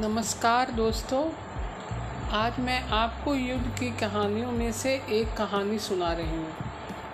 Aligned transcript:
नमस्कार 0.00 0.70
दोस्तों, 0.70 1.30
आज 2.32 2.58
मैं 2.58 2.88
आपको 2.88 3.34
युद्ध 3.34 3.66
की 3.80 3.90
कहानियों 3.90 4.52
में 4.52 4.72
से 4.72 4.94
एक 5.08 5.34
कहानी 5.36 5.78
सुना 5.78 6.12
रही 6.12 6.36
हूँ। 6.36 6.52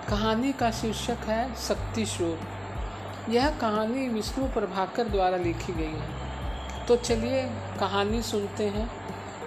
कहानी 0.09 0.53
का 0.53 0.71
शीर्षक 0.71 1.25
है 1.27 1.54
शक्ति 1.54 2.07
स्रोत 2.07 3.29
यह 3.29 3.51
कहानी 3.51 4.08
विष्णु 4.08 4.47
प्रभाकर 4.47 5.08
द्वारा 5.08 5.37
लिखी 5.37 5.72
गई 5.72 5.93
है। 5.93 6.87
तो 6.87 6.97
चलिए 6.97 7.43
कहानी 7.80 8.22
सुनते 8.22 8.69
हैं। 8.69 8.90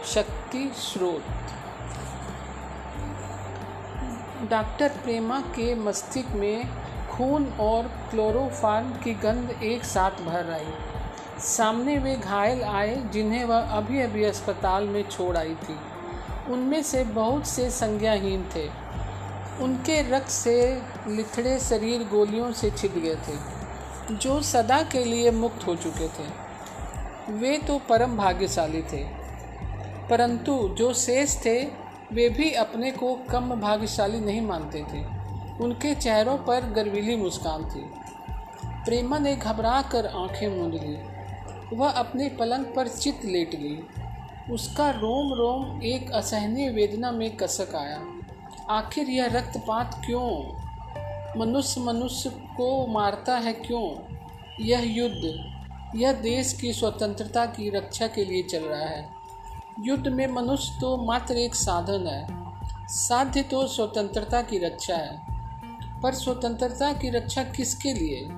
शक्ति 0.06 0.72
स्रोत 0.76 1.24
डॉक्टर 4.50 4.90
प्रेमा 4.90 5.40
के 5.42 5.76
मस्तिष्क 5.76 6.30
में 6.30 6.70
खून 7.10 7.54
और 7.60 7.88
क्लोरोफार्म 8.12 8.92
की 8.92 9.14
गंध 9.14 9.64
एक 9.64 9.86
साथ 9.86 10.12
भर 10.12 10.52
आई 10.52 10.89
सामने 11.40 11.98
वे 11.98 12.16
घायल 12.16 12.62
आए 12.64 12.96
जिन्हें 13.14 13.44
वह 13.46 13.70
अभी 13.72 14.02
अभी 14.02 14.24
अस्पताल 14.24 14.84
में 14.84 15.04
छोड़ 15.10 15.36
आई 15.38 15.56
थी। 15.56 15.76
उनमें 16.52 16.82
से 16.84 17.04
बहुत 17.04 17.48
से 17.48 17.70
संज्ञाहीन 17.70 18.44
थे। 18.56 18.68
उनके 19.64 20.02
रक्त 20.10 20.30
से 20.30 20.82
लिथड़े 21.08 21.60
शरीर 21.60 22.04
गोलियों 22.04 22.52
से 22.52 22.72
छिद 22.72 22.92
गए 22.92 23.16
थे, 23.16 24.16
जो 24.16 24.42
सदा 24.42 24.82
के 24.84 25.04
लिए 25.04 25.32
मुक्त 25.32 25.68
हो 25.68 25.76
चुके 25.76 26.08
थे। 26.08 26.28
वे 27.34 27.58
तो 27.58 27.78
परम 27.80 28.18
भाग्यशाली 28.18 28.82
थे, 28.82 29.04
परंतु 30.10 30.58
जो 30.78 30.94
शेष 30.94 31.36
थे, 31.46 31.60
वे 32.14 32.30
भी 32.30 32.52
अपने 32.52 32.92
को 32.92 33.14
कम 33.30 33.50
भाग्यशाली 33.56 34.20
नहीं 34.20 34.42
मानते 34.42 34.84
थे। 34.94 35.04
उनके 35.64 35.94
चेहरों 35.96 36.38
पर 36.38 36.72
गर्वीली 36.74 37.16
मुस्कान 37.16 37.64
थी। 37.70 37.82
प्रेमा 38.86 39.18
ने 39.18 39.36
घबरा 39.36 39.82
कर 39.82 40.06
आँखें 40.06 40.48
मूंद 40.48 40.74
ली। 40.74 40.98
वह 41.74 41.90
अपने 41.90 42.30
पलंग 42.30 42.66
पर 42.66 42.88
चित 42.88 43.26
लेट 43.26 43.56
गई। 43.56 43.80
उसका 44.54 44.90
रोम 44.90 45.34
रोम 45.34 45.82
एक 45.82 46.12
असहनीय 46.12 46.70
वेदना 46.70 47.12
में 47.12 47.38
कसक 47.38 47.76
आया। 47.76 48.06
आखिर 48.70 49.10
यह 49.10 49.26
रक्तपात 49.26 50.02
क्यों? 50.06 50.60
मनुष्य 51.40 51.82
मनुष्य 51.82 52.30
को 52.30 52.88
मारता 52.88 53.38
है 53.38 53.54
क्यों? 53.54 54.16
यह 54.60 54.82
युद्ध, 54.82 55.54
यह 55.96 56.14
देश 56.14 56.54
की 56.54 56.74
स्वतंत्रता 56.74 57.46
की 57.46 57.70
रक्षा 57.70 58.08
के 58.08 58.26
लिए 58.26 58.44
चल 58.44 58.60
रहा 58.60 58.86
है। 58.86 59.10
युद्ध 59.80 60.08
में 60.08 60.28
मनुष्य 60.28 60.78
तो 60.82 60.98
मात्र 60.98 61.38
एक 61.38 61.56
साधन 61.56 62.08
है। 62.08 62.28
साध्य 62.88 63.44
तो 63.44 63.68
स्वतंत्रता 63.68 64.42
की 64.42 64.58
रक्षा 64.58 64.96
है। 64.96 65.22
पर 66.02 66.14
स्वतंत्रता 66.14 66.94
की 66.94 67.10
रक्षा 67.10 67.44
किसके 67.44 67.94
लिए? 67.94 68.30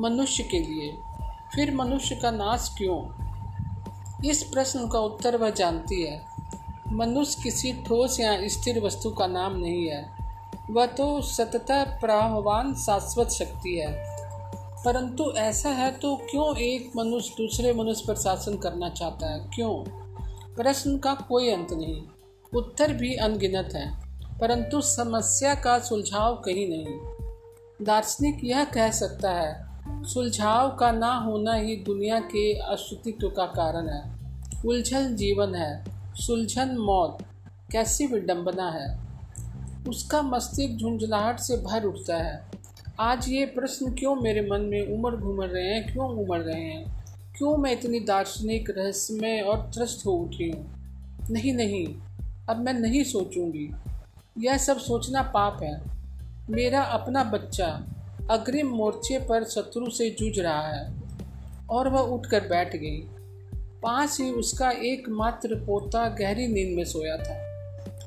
मनुष्य 0.00 0.42
के 0.42 0.58
लिए। 0.58 0.98
फिर 1.54 1.74
मनुष्य 1.74 2.14
का 2.14 2.30
नाश 2.30 2.74
क्यों? 2.78 3.30
इस 4.24 4.42
प्रश्न 4.42 4.88
का 4.88 4.98
उत्तर 4.98 5.36
वह 5.36 5.50
जानती 5.50 6.06
है। 6.06 6.22
मनुष्य 6.92 7.42
किसी 7.42 7.72
ठोस 7.72 8.20
या 8.20 8.48
स्थिर 8.48 8.80
वस्तु 8.80 9.10
का 9.10 9.26
नाम 9.26 9.56
नहीं 9.56 9.86
है। 9.88 10.10
वह 10.70 10.86
तो 10.86 11.22
सततः 11.22 12.00
प्रवाहवान 12.00 12.74
शाश्वत 12.74 13.28
शक्ति 13.28 13.78
है। 13.78 14.16
परंतु 14.84 15.24
ऐसा 15.36 15.68
है 15.68 15.90
तो 15.90 16.16
क्यों 16.16 16.56
एक 16.56 16.92
मनुष्य 16.96 17.34
दूसरे 17.38 17.72
मनुष्य 17.72 18.04
पर 18.08 18.14
शासन 18.14 18.56
करना 18.56 18.88
चाहता 18.88 19.32
है? 19.32 19.40
क्यों? 19.40 19.84
प्रश्न 20.54 20.98
का 20.98 21.14
कोई 21.14 21.50
अंत 21.50 21.72
नहीं। 21.72 22.02
उत्तर 22.56 22.92
भी 22.92 23.14
अनगिनत 23.14 23.68
है। 23.74 24.00
परंतु 24.38 24.80
समस्या 24.80 25.54
का 25.54 25.78
सुलझाव 25.78 26.34
कहीं 26.34 26.68
नहीं। 26.68 26.98
दार्शनिक 27.86 28.40
यह 28.44 28.64
कह 28.64 28.90
सकता 28.90 29.30
है 29.30 29.69
सुलझाव 30.04 30.76
का 30.76 30.92
ना 30.92 31.14
होना 31.14 31.54
ही 31.54 31.76
दुनिया 31.76 32.20
के 32.20 32.58
अस्तित्व 32.58 33.28
का 33.28 33.44
कारण 33.44 33.88
है। 33.88 34.18
उलझन 34.66 35.16
जीवन 35.16 35.54
है। 35.54 35.84
सुलझन 36.14 36.76
मौत 36.78 37.18
कैसी 37.72 38.06
विडंबना 38.06 38.70
है? 38.70 39.00
उसका 39.88 40.22
मस्तिष्क 40.22 40.76
झुंझलाहट 40.76 41.38
से 41.38 41.56
भर 41.56 41.84
उठता 41.84 42.16
है। 42.16 42.50
आज 43.00 43.28
ये 43.28 43.46
प्रश्न 43.46 43.94
क्यों 43.94 44.16
मेरे 44.16 44.40
मन 44.40 44.60
में 44.60 44.98
उमड़ 44.98 45.14
घूमर 45.16 45.46
रहे 45.46 45.74
हैं? 45.74 45.92
क्यों 45.92 46.08
उमड़ 46.08 46.40
रहे 46.40 46.62
हैं? 46.62 47.04
क्यों 47.38 47.56
मैं 47.56 47.72
इतनी 47.72 48.00
दार्शनिक, 48.00 48.70
रहस्यमय 48.70 49.40
और 49.40 49.70
त्रस्त 49.74 50.06
हो 50.06 50.12
उठी 50.12 50.50
हूँ? 50.50 50.74
नहीं 51.30 51.54
नहीं, 51.54 51.86
अब 52.48 52.56
मैं 52.56 52.72
नहीं 52.72 53.04
सोचूँगी। 53.04 53.70
यह 54.38 54.56
सब 54.56 54.78
सोचना 54.78 55.22
पाप 55.22 55.62
है। 55.62 55.82
मेरा 56.50 56.82
अपना 56.82 57.24
बच्चा 57.24 57.84
अग्रिम 58.30 58.66
मोर्चे 58.66 59.18
पर 59.18 59.44
शत्रु 59.44 59.90
से 59.90 60.10
जूझ 60.10 60.38
रहा 60.38 60.68
है 60.68 60.94
और 61.70 61.88
वह 61.88 62.00
उठकर 62.00 62.40
बैठ 62.40 62.76
गई। 62.76 63.00
पास 63.54 64.20
ही 64.20 64.30
उसका 64.30 64.70
एकमात्र 64.70 65.54
पोता 65.54 66.08
गहरी 66.08 66.46
नींद 66.46 66.76
में 66.76 66.84
सोया 66.84 67.16
था। 67.16 67.50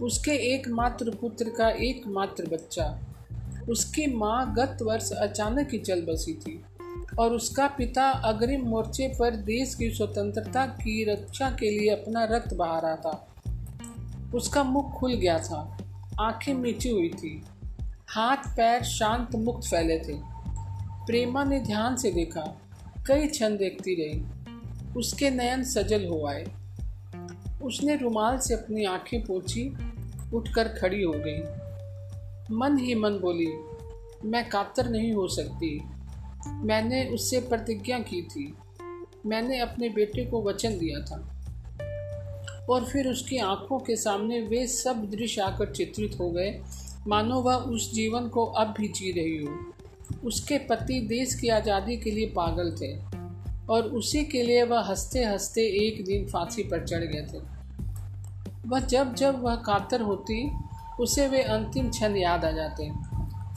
उसके 0.02 0.32
एकमात्र 0.32 1.10
पुत्र 1.10 1.50
का 1.50 1.70
एकमात्र 1.70 2.44
बच्चा। 2.46 3.00
उसकी 3.70 4.16
माँ 4.16 4.54
गत 4.54 4.78
वर्ष 4.82 5.12
अचानक 5.12 5.72
ही 5.72 5.78
चल 5.78 6.02
बसी 6.02 6.34
थी 6.34 6.64
और 7.20 7.32
उसका 7.32 7.68
पिता 7.68 8.12
अग्रिम 8.12 8.62
मोर्चे 8.62 9.08
पर 9.20 9.36
देश 9.36 9.76
की 9.76 9.92
स्वतंत्रता 9.92 10.66
की 10.66 11.04
रक्षा 11.04 11.50
के 11.50 11.80
लिए 11.80 11.90
अपना 11.90 12.24
रक्त 12.24 12.54
बहा 12.54 12.80
रहा 12.80 12.96
था। 12.96 13.28
उसका 14.36 14.64
मुख 14.64 14.92
खुल 14.92 15.14
गया 15.14 15.40
था। 15.40 15.78
आँखें 16.22 16.54
मीठी 16.54 16.90
हुई 16.90 17.10
थी। 17.10 17.44
हाथ, 18.16 18.38
पैर 18.38 18.84
शांत 18.84 19.36
मुक्त 19.36 19.68
फैले 19.68 20.00
थे। 20.00 20.14
प्रेमा 21.06 21.44
ने 21.44 21.60
ध्यान 21.60 21.96
से 21.96 22.12
देखा, 22.12 22.62
कई 23.08 23.28
क्षण 23.28 23.58
देखती 23.58 23.96
रही। 23.96 24.24
उसके 24.98 25.30
नयन 25.30 25.64
सजल 25.64 26.08
हो 26.08 26.28
आए। 26.28 26.44
उसने 27.64 27.96
रुमाल 27.96 28.38
से 28.38 28.54
अपनी 28.54 28.86
आँखें 28.86 29.24
पोछी, 29.24 29.78
उठकर 30.34 30.68
खड़ी 30.68 31.04
हो 31.04 31.14
गई। 31.16 31.40
मन 32.56 32.78
ही 32.78 32.96
मन 32.96 33.10
बोली, 33.10 33.54
मैं 34.26 34.50
कातर 34.50 34.90
नहीं 34.90 35.14
हो 35.14 35.28
सकती। 35.28 35.82
मैंने 36.48 37.06
उससे 37.06 37.40
प्रतिज्ञा 37.40 38.00
की 38.00 38.22
थी। 38.22 38.56
मैंने 39.26 39.60
अपने 39.60 39.90
बेटे 39.90 40.26
को 40.26 40.44
वचन 40.44 40.70
दिया 40.70 41.00
था। 41.00 41.30
और 42.70 42.86
फिर 42.86 43.08
उसकी 43.08 43.38
आँखों 43.38 43.80
के 43.80 43.96
सामने 43.96 44.42
वे 44.42 44.68
सब 44.68 45.10
दृश्य 45.10 45.42
आकर 45.42 45.72
चित्रित 45.72 46.18
हो 46.20 46.30
गए 46.30 46.62
मानो 47.08 47.42
वह 47.42 47.56
उस 47.56 47.94
जीवन 47.94 48.28
को 48.28 48.46
अब 48.46 48.74
भी 48.78 48.88
जी 48.88 49.12
रही 49.12 49.38
हो। 49.38 49.74
उसके 50.28 50.58
पति 50.58 51.00
देश 51.00 51.36
की 51.36 51.48
आज़ादी 51.48 51.98
के 51.98 52.12
लिए 52.12 52.26
पागल 52.26 52.72
थे 52.72 52.98
और 53.70 53.84
उसी 53.84 54.24
के 54.24 54.44
लिए 54.44 54.64
वह 54.64 54.80
हँसते 54.80 55.24
हँसते 55.24 55.62
एक 55.88 56.06
दिन 56.06 56.26
फांसी 56.26 56.64
पर 56.64 56.86
चढ़ 56.86 57.04
गए 57.04 57.28
थे। 57.34 57.42
वह 58.68 58.80
जब 58.80 59.16
जब 59.16 59.42
वह 59.42 59.56
कातर 59.56 60.02
होती, 60.02 60.52
उसे 61.00 61.28
वे 61.28 61.42
अंतिम 61.42 61.90
क्षण 61.90 62.16
याद 62.16 62.46
आ 62.46 62.52
जाते। 62.52 62.92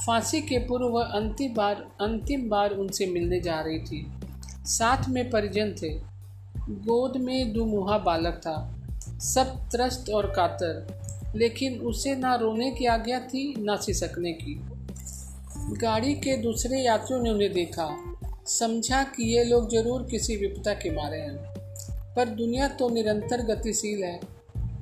फांसी 0.06 0.40
के 0.40 0.58
पूर्व 0.58 0.86
वह 0.86 1.04
अंतिम 1.04 1.54
बार 1.54 1.88
अंतिम 2.00 2.48
बार 2.48 2.70
उनसे 2.70 3.06
मिलने 3.06 3.40
जा 3.40 3.60
रही 3.60 3.78
थी। 3.78 4.12
साथ 4.64 5.08
में 5.08 5.30
परिजन 5.30 5.74
थे। 5.82 5.94
गोद 6.68 7.16
में 7.16 7.52
दुमुहा 7.52 7.98
बालक 7.98 8.34
था। 8.34 8.74
सब 9.18 9.68
त्रस्त 9.70 10.10
और 10.10 10.26
कातर। 10.26 11.05
लेकिन 11.34 11.78
उसे 11.80 12.14
ना 12.14 12.34
रोने 12.34 12.70
की 12.70 12.86
आज्ञा 12.86 13.18
थी, 13.20 13.54
ना 13.58 13.76
सिसकने 13.76 14.32
की। 14.32 14.54
गाड़ी 15.76 16.14
के 16.14 16.36
दूसरे 16.36 16.80
यात्रियों 16.80 17.22
ने 17.22 17.30
उन्हें 17.30 17.52
देखा। 17.52 17.88
समझा 18.48 19.02
कि 19.04 19.24
ये 19.34 19.44
लोग 19.44 19.70
ज़रूर 19.70 20.06
किसी 20.10 20.36
विपदा 20.36 20.74
के 20.74 20.90
मारे 20.90 21.18
हैं। 21.18 21.54
पर 22.16 22.28
दुनिया 22.28 22.68
तो 22.68 22.88
निरंतर 22.88 23.42
गतिशील 23.44 24.02
है, 24.04 24.18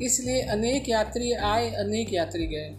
इसलिए 0.02 0.40
अनेक 0.42 0.88
यात्री 0.88 1.32
आए, 1.32 1.70
अनेक 1.70 2.12
यात्री 2.12 2.46
गए। 2.46 2.74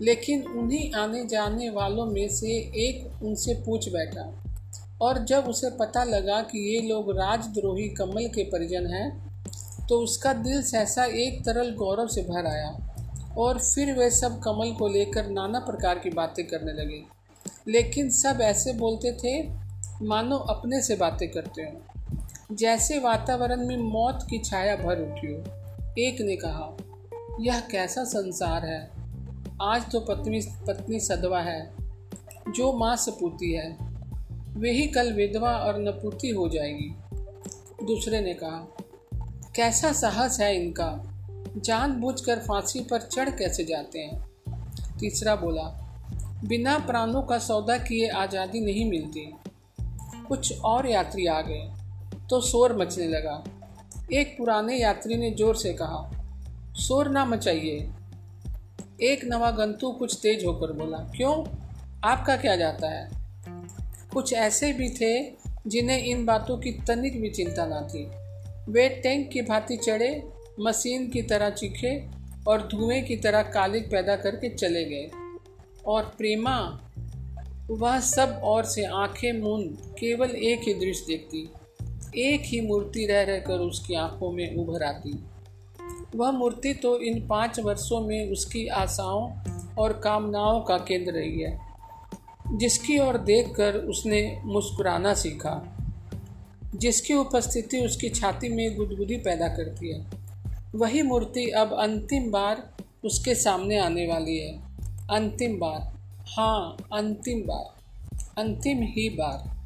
लेकिन 0.00 0.42
उन्हीं 0.52 0.92
आने 0.94 1.24
जाने 1.24 1.68
वालों 1.70 2.06
में 2.06 2.28
से 2.28 2.56
एक 2.78 3.22
उनसे 3.22 3.54
पूछ 3.56 3.88
बैठा। 3.88 4.32
और 5.02 5.24
जब 5.24 5.44
उसे 5.44 5.70
पता 5.70 6.02
लगा 6.04 6.40
कि 6.42 6.58
ये 6.66 6.80
लोग 6.88 7.10
राजद्रोही 7.10 7.88
कमल 7.90 8.26
के 8.26 8.44
परिजन 8.44 8.86
हैं 8.86 9.86
तो 9.88 9.98
उसका 10.00 10.32
दिल 10.32 10.62
सहसा 10.62 11.04
एक 11.16 11.40
तरल 11.40 11.74
गौरव 11.74 12.06
से 12.06 12.22
भर 12.22 12.46
आया। 12.46 12.70
और 13.36 13.58
फिर 13.58 13.98
वे 13.98 14.10
सब 14.10 14.40
कमल 14.40 14.72
को 14.72 14.88
लेकर 14.88 15.28
नाना 15.28 15.58
प्रकार 15.58 15.98
की 15.98 16.10
बातें 16.10 16.46
करने 16.46 16.72
लगे। 16.72 17.02
लेकिन 17.68 18.10
सब 18.10 18.38
ऐसे 18.40 18.72
बोलते 18.72 19.12
थे, 19.12 19.48
मानो 20.02 20.36
अपने 20.36 20.82
से 20.82 20.96
बातें 20.96 21.30
करते 21.30 21.62
हो। 21.62 21.82
जैसे 22.52 22.98
वातावरण 22.98 23.66
में 23.66 23.76
मौत 23.76 24.26
की 24.30 24.38
छाया 24.38 24.76
भर 24.76 25.00
उठी 25.00 25.26
हो, 25.26 25.42
एक 25.98 26.20
ने 26.20 26.36
कहा, 26.36 26.76
यह 27.40 27.60
कैसा 27.60 28.04
संसार 28.04 28.64
है? 28.64 28.90
आज 29.62 29.90
तो 29.90 30.00
पत्नी 30.00 30.40
पत्नी 30.40 31.00
सदवा 31.00 31.40
है, 31.40 31.72
जो 32.48 32.72
माँ 32.72 32.96
सपूती 32.96 33.52
है। 33.52 33.76
वे 34.56 34.70
ही 34.70 34.86
कल 34.86 35.12
विधवा 35.12 35.50
और 35.50 35.78
नपूती 35.78 36.28
हो 36.28 36.48
जाएगी। 36.48 36.94
दूसरे 37.86 38.20
ने 38.20 38.34
कहा, 38.34 38.66
कैसा 39.54 39.92
साहस 39.92 40.40
है 40.40 40.64
इनका? 40.64 41.15
जानबूझकर 41.56 42.38
फांसी 42.38 42.80
पर 42.80 43.00
चढ़ 43.02 43.30
कैसे 43.30 43.64
जाते 43.64 43.98
हैं? 43.98 44.24
तीसरा 44.98 45.34
बोला, 45.36 45.62
बिना 46.44 46.76
प्राणों 46.78 47.22
का 47.22 47.38
सौदा 47.38 47.76
किए 47.78 48.08
आज़ादी 48.08 48.60
नहीं 48.60 48.88
मिलती। 48.90 49.32
कुछ 50.28 50.60
और 50.60 50.86
यात्री 50.86 51.26
आ 51.26 51.40
गए 51.40 51.68
तो 52.30 52.40
शोर 52.40 52.76
मचने 52.76 53.06
लगा। 53.08 53.42
एक 54.12 54.34
पुराने 54.38 54.76
यात्री 54.76 55.16
ने 55.16 55.30
ज़ोर 55.30 55.56
से 55.56 55.72
कहा, 55.72 56.10
शोर 56.78 57.08
ना 57.08 57.24
मचाइए। 57.24 57.78
एक 59.02 59.24
नवा 59.24 59.50
गंतु 59.50 59.90
कुछ 59.92 60.18
तेज 60.22 60.44
होकर 60.44 60.72
बोला, 60.72 60.98
क्यों? 61.16 61.34
आपका 62.04 62.36
क्या 62.36 62.56
जाता 62.56 62.90
है? 62.90 63.08
कुछ 64.12 64.32
ऐसे 64.32 64.72
भी 64.72 64.88
थे 64.90 65.14
जिन्हें 65.66 65.98
इन 66.00 66.24
बातों 66.26 66.56
की 66.58 66.72
तनिक 66.88 67.20
भी 67.20 67.30
चिंता 67.30 67.66
ना 67.66 67.80
थी। 67.88 68.04
वे 68.68 68.88
टैंक 69.02 69.28
की 69.32 69.42
भांति 69.42 69.76
चढ़े 69.76 70.08
मशीन 70.60 71.10
की 71.10 71.22
तरह 71.22 71.50
चीखे 71.50 72.06
और 72.48 72.62
धुएँ 72.62 73.02
की 73.02 73.16
तरह 73.16 73.42
कालिक 73.42 73.90
पैदा 73.90 74.16
करके 74.16 74.48
चले 74.48 74.84
गए। 74.84 75.10
और 75.86 76.04
प्रेमा, 76.04 76.80
वह 77.70 78.00
सब 78.00 78.40
और 78.44 78.64
से 78.64 78.84
आँखें 78.84 79.40
मूंद 79.40 79.94
केवल 79.98 80.30
एक 80.30 80.60
ही 80.60 80.74
दृश्य 80.74 81.04
देखती। 81.08 81.48
एक 82.26 82.40
ही 82.44 82.60
मूर्ति 82.60 83.06
रह 83.06 83.22
रहकर 83.22 83.58
उसकी 83.58 83.94
आँखों 83.94 84.32
में 84.32 84.56
उभर 84.56 84.82
आती। 84.82 85.24
वह 86.16 86.30
मूर्ति 86.30 86.74
तो 86.74 86.98
इन 86.98 87.26
पाँच 87.26 87.60
वर्षों 87.60 88.00
में 88.00 88.32
उसकी 88.32 88.66
आशाओं 88.66 89.32
और 89.78 89.92
कामनाओं 89.92 90.60
का 90.60 90.78
केंद्र 90.78 91.12
रही 91.12 91.40
है, 91.40 91.60
जिसकी 92.52 92.98
ओर 92.98 93.18
देखकर 93.18 93.74
उसने 93.74 94.42
मुस्कुराना 94.44 95.14
सीखा, 95.14 95.78
जिसकी 96.74 97.14
उपस्थिति 97.14 97.78
उसकी 97.78 98.08
छाती 98.08 98.48
में 98.48 98.76
गुदगुदी 98.76 99.16
पैदा 99.16 99.48
करती 99.48 99.92
है। 99.92 100.15
वही 100.74 101.02
मूर्ति 101.02 101.50
अब 101.50 101.72
अंतिम 101.72 102.30
बार 102.30 102.76
उसके 103.04 103.34
सामने 103.34 103.78
आने 103.78 104.06
वाली 104.06 104.38
है। 104.38 104.58
अंतिम 105.10 105.58
बार। 105.58 105.96
हाँ 106.38 106.76
अंतिम 106.92 107.40
बार। 107.40 107.76
अंतिम 108.38 108.78
ही 108.82 109.08
बार। 109.08 109.56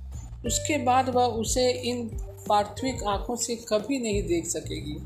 उसके 0.46 0.78
बाद 0.78 1.08
वह 1.08 1.24
उसे 1.24 1.70
इन 1.70 2.08
पार्थिविक 2.48 3.02
आँखों 3.02 3.36
से 3.36 3.56
कभी 3.56 3.98
नहीं 3.98 4.22
देख 4.22 4.46
सकेगी। 4.46 4.96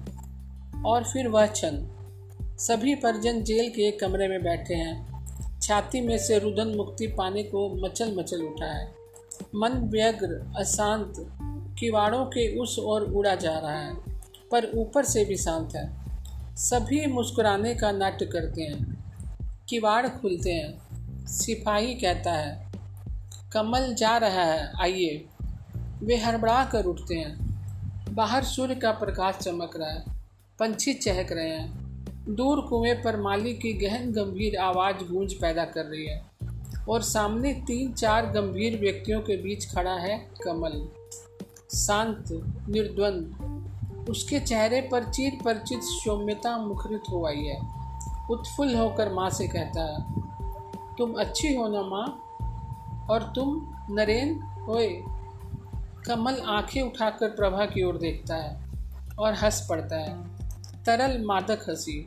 और 0.87 1.05
फिर 1.05 1.29
वह 1.29 1.47
क्षण। 1.47 1.87
सभी 2.59 2.95
परिजन 2.95 3.43
जेल 3.43 3.71
के 3.71 3.91
कमरे 3.91 4.29
में 4.29 4.43
बैठे 4.43 4.75
हैं। 4.75 5.15
छाती 5.61 6.01
में 6.01 6.19
से 6.19 6.39
रुदन 6.39 6.69
मुक्ति 6.77 7.07
पाने 7.07 7.43
को 7.43 7.87
मचल 7.87 8.17
मचल 8.17 8.43
उठा 8.43 8.67
है। 8.67 8.95
मन 9.55 9.69
व्यग्र, 9.69 10.53
अशांत, 10.57 11.15
किवाड़ों 11.79 12.25
के 12.25 12.59
उस 12.59 12.79
ओर 12.79 13.03
उड़ा 13.03 13.35
जा 13.35 13.59
रहा 13.59 13.81
है। 13.81 14.14
पर 14.55 14.71
ऊपर 14.75 15.05
से 15.05 15.25
भी 15.25 15.37
शांत 15.37 15.75
है। 15.77 16.05
सभी 16.57 17.07
मुस्कुराने 17.07 17.75
का 17.75 17.93
नाट्य 17.93 18.27
करते 18.27 18.63
हैं। 18.63 19.05
किवाड़ 19.69 20.09
खुलते 20.09 20.53
हैं। 20.53 20.85
सिपाही 21.27 21.95
कहता 21.95 22.33
है, 22.33 22.73
कमल 23.53 23.95
जा 23.95 24.17
रहा 24.17 24.45
है, 24.45 24.73
आइए। 24.81 25.27
वे 26.03 26.17
हड़बड़ा 26.17 26.65
कर 26.65 26.85
उठते 26.85 27.15
हैं। 27.15 27.37
बाहर 28.15 28.45
सूर्य 28.45 28.75
का 28.75 28.93
प्रकाश 28.93 29.35
चमक 29.35 29.71
रहा 29.77 29.91
है। 29.91 30.05
पंछी 30.59 30.95
चहक 30.95 31.33
रहे 31.33 31.51
हैं। 31.51 31.79
दूर 32.35 32.61
कुएँ 32.61 32.95
पर 32.95 33.21
माली 33.21 33.53
की 33.53 33.73
गहन 33.73 34.13
गंभीर 34.13 34.57
आवाज़ 34.57 34.97
गूंज 34.97 35.35
पैदा 35.35 35.65
कर 35.65 35.85
रही 35.85 36.07
है। 36.07 36.27
और 36.89 37.03
सामने 37.03 37.53
तीन 37.53 37.93
चार 37.93 38.27
गंभीर 38.27 38.81
व्यक्तियों 38.81 39.21
के 39.21 39.37
बीच 39.37 39.75
खड़ा 39.75 39.95
है 39.95 40.31
कमल। 40.45 40.89
शांत, 41.79 42.25
निर्द्वंद 42.69 43.54
उसके 44.11 44.41
चेहरे 44.41 44.81
पर 44.81 45.05
चीर 45.05 45.39
परिचित 45.45 45.81
सौम्यता 45.83 46.57
मुखरित 46.59 47.03
हो 47.11 47.27
आई 47.27 47.43
है। 47.43 47.61
उत्फुल्ल 48.31 48.75
होकर 48.75 49.13
माँ 49.13 49.31
से 49.31 49.49
कहता 49.49 49.81
है 49.81 50.25
तुम 50.99 51.13
अच्छी 51.13 51.55
हो 51.55 51.69
ना 51.69 51.83
माँ? 51.83 52.21
और 53.11 53.33
तुम 53.35 53.77
नरेन? 53.91 54.41
होए 54.43 55.03
कमल 56.07 56.35
आँखें 56.35 56.83
उठाकर 56.83 57.29
प्रभा 57.29 57.65
की 57.65 57.83
ओर 57.83 57.99
देखता 57.99 58.37
है 58.37 58.65
और 59.19 59.35
हंस 59.35 59.67
पड़ता 59.71 59.97
है। 59.97 60.29
तरल 60.85 61.25
मादक 61.25 61.67
हँसी। 61.69 62.07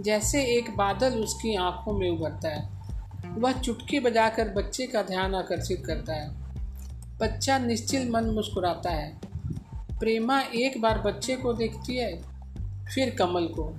जैसे 0.00 0.44
एक 0.44 0.76
बादल 0.76 1.22
उसकी 1.22 1.56
आँखों 1.56 1.92
में 1.92 2.10
उभरता 2.10 2.48
है। 2.48 2.80
वह 3.26 3.52
चुटकी 3.52 4.00
बजाकर 4.00 4.48
बच्चे 4.48 4.86
का 4.86 5.02
ध्यान 5.02 5.34
आकर्षित 5.34 5.82
करता 5.86 6.14
है। 6.14 6.30
बच्चा 7.20 7.58
निश्चिल 7.58 8.10
मन 8.10 8.24
मुस्कुराता 8.24 8.90
है। 8.90 9.29
प्रेमा 10.00 10.40
एक 10.40 10.80
बार 10.80 10.98
बच्चे 10.98 11.36
को 11.36 11.52
देखती 11.52 11.96
है, 11.96 12.22
फिर 12.94 13.10
कमल 13.10 13.46
को 13.46 13.74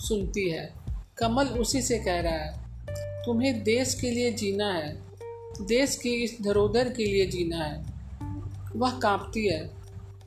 सुनती 0.00 0.50
है। 0.50 0.74
कमल 1.18 1.46
उसी 1.46 1.82
से 1.82 1.98
कह 1.98 2.20
रहा 2.20 2.32
है, 2.32 2.60
तुम्हें 3.24 3.62
देश 3.62 3.94
के 3.94 4.10
लिए 4.10 4.32
जीना 4.32 4.72
है, 4.72 5.02
देश 5.60 5.96
की 5.96 6.08
इस 6.08 6.38
धरोधर 6.42 6.88
के 6.88 7.04
लिए 7.04 7.26
जीना 7.26 7.56
है। 7.56 7.84
वह 8.76 8.98
कांपती 8.98 9.48
है, 9.48 9.70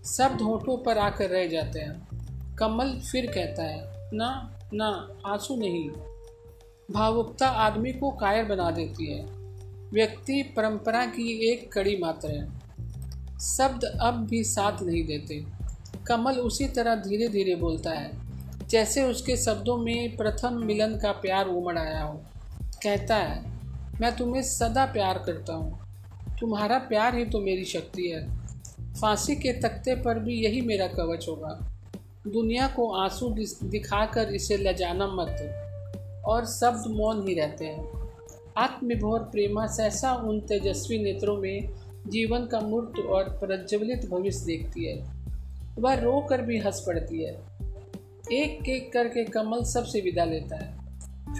सब 0.04 0.38
होठों 0.42 0.78
पर 0.78 0.98
आकर 0.98 1.30
रह 1.30 1.48
जाते 1.48 1.80
हैं। 1.80 2.08
कमल 2.56 3.00
फिर 3.12 3.32
कहता 3.32 3.64
है, 3.64 4.10
ना 4.14 4.60
ना, 4.74 5.18
आँसू 5.26 5.56
नहीं। 5.56 5.90
भावुकता 6.92 7.48
आदमी 7.48 7.94
को 7.94 8.12
कायर 8.12 8.46
बना 8.46 8.72
देती 8.72 9.14
है। 9.14 9.26
व्यक्ति 9.94 10.44
परंपरा 10.44 11.06
की 11.06 11.52
एक 11.52 11.74
कड़ी 11.74 11.98
मात्र 11.98 12.28
है। 12.30 12.61
शब्द 13.42 13.84
अब 14.02 14.28
भी 14.28 14.44
साथ 14.44 14.82
नहीं 14.82 15.06
देते। 15.06 15.46
कमल 16.08 16.34
उसी 16.34 16.68
तरह 16.68 16.96
धीरे 16.96 17.28
धीरे 17.28 17.56
बोलता 17.56 17.92
है, 17.92 18.12
जैसे 18.70 19.04
उसके 19.04 19.38
शब्दों 19.38 19.78
में 19.78 20.18
प्रथम 20.18 20.54
मिलन 20.54 20.96
का 20.98 21.12
प्यार 21.12 21.48
उमड़ 21.48 21.78
आया 21.78 22.04
हो। 22.04 22.22
कहता 22.84 23.16
है, 23.16 23.52
मैं 24.02 24.16
तुम्हें 24.16 24.44
सदा 24.44 24.86
प्यार 24.86 25.18
करता 25.18 25.54
हूँ। 25.54 25.80
तुम्हारा 26.40 26.78
प्यार 26.78 27.16
ही 27.16 27.26
तो 27.26 27.40
मेरी 27.40 27.66
शक्ति 27.66 28.08
है। 28.08 28.38
फांसी 29.02 29.36
के 29.36 29.54
तख्ते 29.54 29.96
पर 29.96 30.20
भी 30.20 30.36
यही 30.46 30.62
मेरा 30.62 30.88
कवच 30.88 31.26
होगा। 31.30 31.72
दुनिया 32.28 32.68
को 32.68 32.92
आँसू 32.92 33.30
दिखाकर 33.64 34.34
इसे 34.34 34.58
लजाना 34.58 35.08
मत। 35.08 35.58
और 36.26 36.46
शब्द 36.46 36.84
मौन 36.88 37.28
ही 37.28 37.34
रहते 37.34 37.66
हैं। 37.66 38.10
आत्मविभोर 38.58 39.20
प्रेमा 39.20 39.68
सहसा 39.68 40.14
उन 40.14 40.40
तेजस्वी 40.40 41.04
नेत्रों 41.04 41.38
में 41.38 41.70
जीवन 42.08 42.46
का 42.46 42.60
मूर्त 42.60 43.00
और 43.00 43.24
प्रज्वलित 43.24 44.10
भविष्य 44.10 44.46
देखती 44.46 44.86
है। 44.86 45.12
वह 45.80 45.94
रो 45.94 46.28
कर 46.30 46.42
भी 46.42 46.60
हंस 46.60 46.84
पड़ती 46.88 47.24
है। 47.24 47.34
एक 48.32 48.70
एक 48.70 48.94
करके 48.94 49.24
कमल 49.24 49.64
सबसे 49.64 50.02
विदा 50.02 50.26
लेता 50.26 50.56
है। 50.56 50.82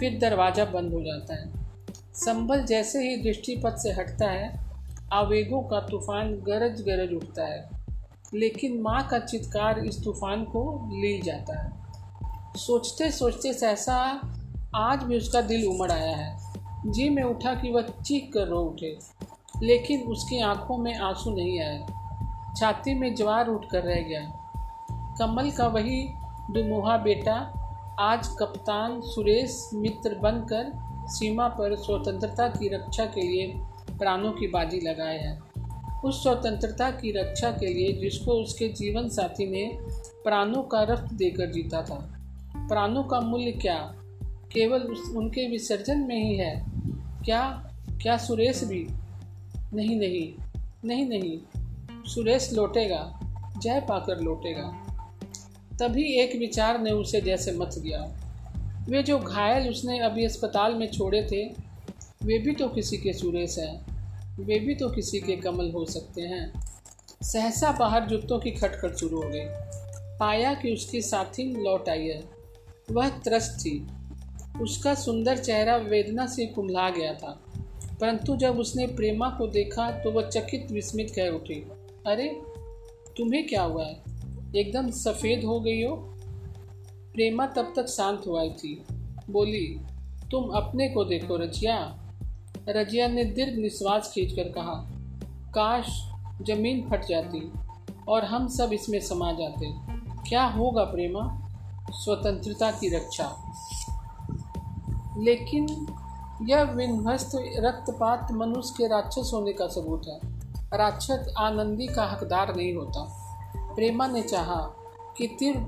फिर 0.00 0.18
दरवाज़ा 0.18 0.64
बंद 0.64 0.92
हो 0.92 1.00
जाता 1.00 1.34
है। 1.34 1.52
संभल 2.14 2.64
जैसे 2.64 3.10
ही 3.10 3.16
दृष्टिपथ 3.16 3.76
से 3.76 3.92
हटता 3.92 4.26
है, 4.26 4.60
आवेगों 5.12 5.62
का 5.62 5.80
तूफ़ान 5.80 6.34
गरज 6.34 6.80
गरज 6.80 7.12
उठता 7.12 7.44
है। 7.44 7.70
लेकिन 8.34 8.80
माँ 8.80 9.08
का 9.08 9.18
चित्कार 9.18 9.78
इस 9.78 10.04
तूफ़ान 10.04 10.44
को 10.44 10.88
ले 10.92 11.20
जाता 11.22 11.62
है। 11.62 11.72
सोचते 12.56 13.10
सोचते 13.10 13.52
सहसा 13.52 14.20
आज 14.74 15.02
भी 15.02 15.16
उसका 15.16 15.40
दिल 15.40 15.66
उमड़ 15.66 15.92
आया 15.92 16.16
है। 16.16 16.54
जी 16.86 17.08
में 17.08 17.22
उठा 17.22 17.54
कि 17.54 17.70
वह 17.70 17.82
चीख 17.82 18.30
कर 18.34 18.46
रो 18.46 18.60
उठे। 18.60 18.98
लेकिन 19.62 20.00
उसकी 20.00 20.40
आँखों 20.40 20.76
में 20.76 20.98
आँसू 20.98 21.30
नहीं 21.30 21.60
आए। 21.60 21.86
छाती 22.56 22.94
में 22.94 23.14
ज्वार 23.14 23.48
उठ 23.48 23.64
कर 23.66 23.82
रह 23.82 24.00
गया। 24.00 24.38
कमल 25.18 25.50
का 25.50 25.66
वही 25.66 26.08
दुमुहा 26.50 26.96
बेटा, 26.96 27.58
आज 28.00 28.26
कप्तान 28.26 29.00
सुरेश 29.00 29.70
मित्र 29.74 30.14
बनकर 30.14 30.72
सीमा 31.08 31.48
पर 31.48 31.76
स्वतंत्रता 31.76 32.48
की 32.48 32.68
रक्षा 32.68 33.04
के 33.04 33.20
लिए 33.20 33.54
प्राणों 33.98 34.32
की 34.32 34.46
बाजी 34.46 34.80
लगाए 34.80 35.18
हैं। 35.18 35.42
उस 36.00 36.22
स्वतंत्रता 36.22 36.90
की 36.90 37.12
रक्षा 37.12 37.50
के 37.50 37.66
लिए 37.66 37.92
जिसको 37.92 38.32
उसके 38.32 38.68
जीवन 38.68 39.08
साथी 39.08 39.50
ने 39.50 39.78
प्राणों 40.24 40.62
का 40.62 40.82
रक्त 40.82 41.12
देकर 41.12 41.52
जीता 41.52 41.82
था। 41.82 42.18
प्राणों 42.68 43.04
का 43.04 43.20
मूल्य 43.20 43.52
क्या? 43.52 43.94
केवल 44.52 44.80
उस 44.80 45.14
उनके 45.16 45.48
विसर्जन 45.48 45.98
में 45.98 46.24
ही 46.24 46.36
है? 46.36 46.64
क्या 47.24 47.70
क्या 48.02 48.16
सुरेश 48.16 48.64
भी 48.64 48.88
नहीं 49.74 49.96
नहीं 49.96 50.34
नहीं 50.84 51.06
नहीं। 51.06 51.40
सुरेश 52.04 52.52
लौटेगा, 52.52 53.20
जय 53.62 53.80
पाकर 53.80 54.20
लौटेगा। 54.20 54.78
तभी 55.80 56.04
एक 56.04 56.36
विचार 56.36 56.80
ने 56.80 56.90
उसे 56.90 57.20
जैसे 57.20 57.52
मत 57.52 57.70
गया 57.78 58.18
वे 58.88 59.02
जो 59.02 59.18
घायल 59.18 59.70
उसने 59.70 59.98
अभी 59.98 60.24
अस्पताल 60.24 60.74
में 60.74 60.90
छोड़े 60.90 61.22
थे, 61.22 61.44
वे 62.26 62.38
भी 62.38 62.54
तो 62.54 62.68
किसी 62.68 62.96
के 62.96 63.12
सुरेश 63.12 63.58
हैं। 63.58 63.92
वे 64.44 64.58
भी 64.58 64.74
तो 64.74 64.88
किसी 64.88 65.20
के 65.20 65.36
कमल 65.36 65.70
हो 65.70 65.84
सकते 65.84 66.22
हैं। 66.22 66.52
सहसा 67.22 67.72
बाहर 67.72 68.06
जूतों 68.06 68.38
की 68.38 68.50
खटखट 68.50 68.96
शुरू 68.96 69.22
हो 69.22 69.28
गई। 69.28 69.44
पाया 70.18 70.54
कि 70.54 70.72
उसकी 70.72 71.02
साथी 71.02 71.62
लौट 71.62 71.88
आई 71.88 72.06
है। 72.06 72.24
वह 72.90 73.08
त्रस्त 73.08 73.58
थी। 73.60 73.86
उसका 74.60 74.94
सुंदर 74.94 75.38
चेहरा 75.38 75.76
वेदना 75.76 76.26
से 76.26 76.46
कुमला 76.46 76.90
गया 76.90 77.14
था। 77.14 77.51
परंतु 78.02 78.36
जब 78.36 78.58
उसने 78.58 78.86
प्रेमा 78.86 79.30
को 79.30 79.46
देखा 79.46 79.90
तो 79.90 80.10
वह 80.10 80.28
चकित 80.28 80.72
विस्मित 80.72 81.10
कह 81.10 81.28
उठी, 81.28 81.54
अरे, 82.06 82.42
तुम्हें 83.16 83.46
क्या 83.46 83.62
हुआ 83.62 83.84
है? 83.84 84.02
एकदम 84.56 84.90
सफ़ेद 84.90 85.44
हो 85.44 85.60
गई 85.60 85.84
हो? 85.84 85.96
प्रेमा 87.14 87.46
तब 87.46 87.72
तक 87.76 87.86
शांत 87.86 88.22
हुआ 88.26 88.46
थी। 88.48 88.84
बोली, 89.30 89.80
तुम 90.30 90.50
अपने 90.50 90.88
को 90.88 91.04
देखो, 91.04 91.36
रजिया। 91.36 91.98
रजिया 92.68 93.08
ने 93.08 93.24
दीर्घ 93.24 93.58
निश्वास 93.58 94.12
खींचकर 94.14 94.44
कहा, 94.44 94.90
काश 95.54 95.86
ज़मीन 96.42 96.88
फट 96.90 97.04
जाती 97.04 97.52
और 98.08 98.24
हम 98.24 98.48
सब 98.48 98.72
इसमें 98.72 99.00
समा 99.00 99.32
जाते। 99.32 99.72
क्या 100.28 100.44
होगा 100.44 100.84
प्रेमा? 100.84 101.48
स्वतंत्रता 101.90 102.70
की 102.70 102.96
रक्षा। 102.96 103.54
लेकिन 105.18 105.86
यह 106.48 106.62
विध्वस्त 106.62 107.30
रक्तपात 107.56 108.32
मनुष्य 108.32 108.74
के 108.78 108.88
राक्षस 108.88 109.30
होने 109.34 109.52
का 109.52 109.66
सबूत 109.66 110.02
है। 110.08 110.18
राक्षस 110.78 111.34
आनंदी 111.38 111.86
का 111.86 112.04
हकदार 112.04 112.56
नहीं 112.56 112.74
होता। 112.74 113.00
प्रेमा 113.56 114.06
ने 114.06 114.22
चाहा 114.22 114.70
कि 115.16 115.26
तीव्र 115.26 115.60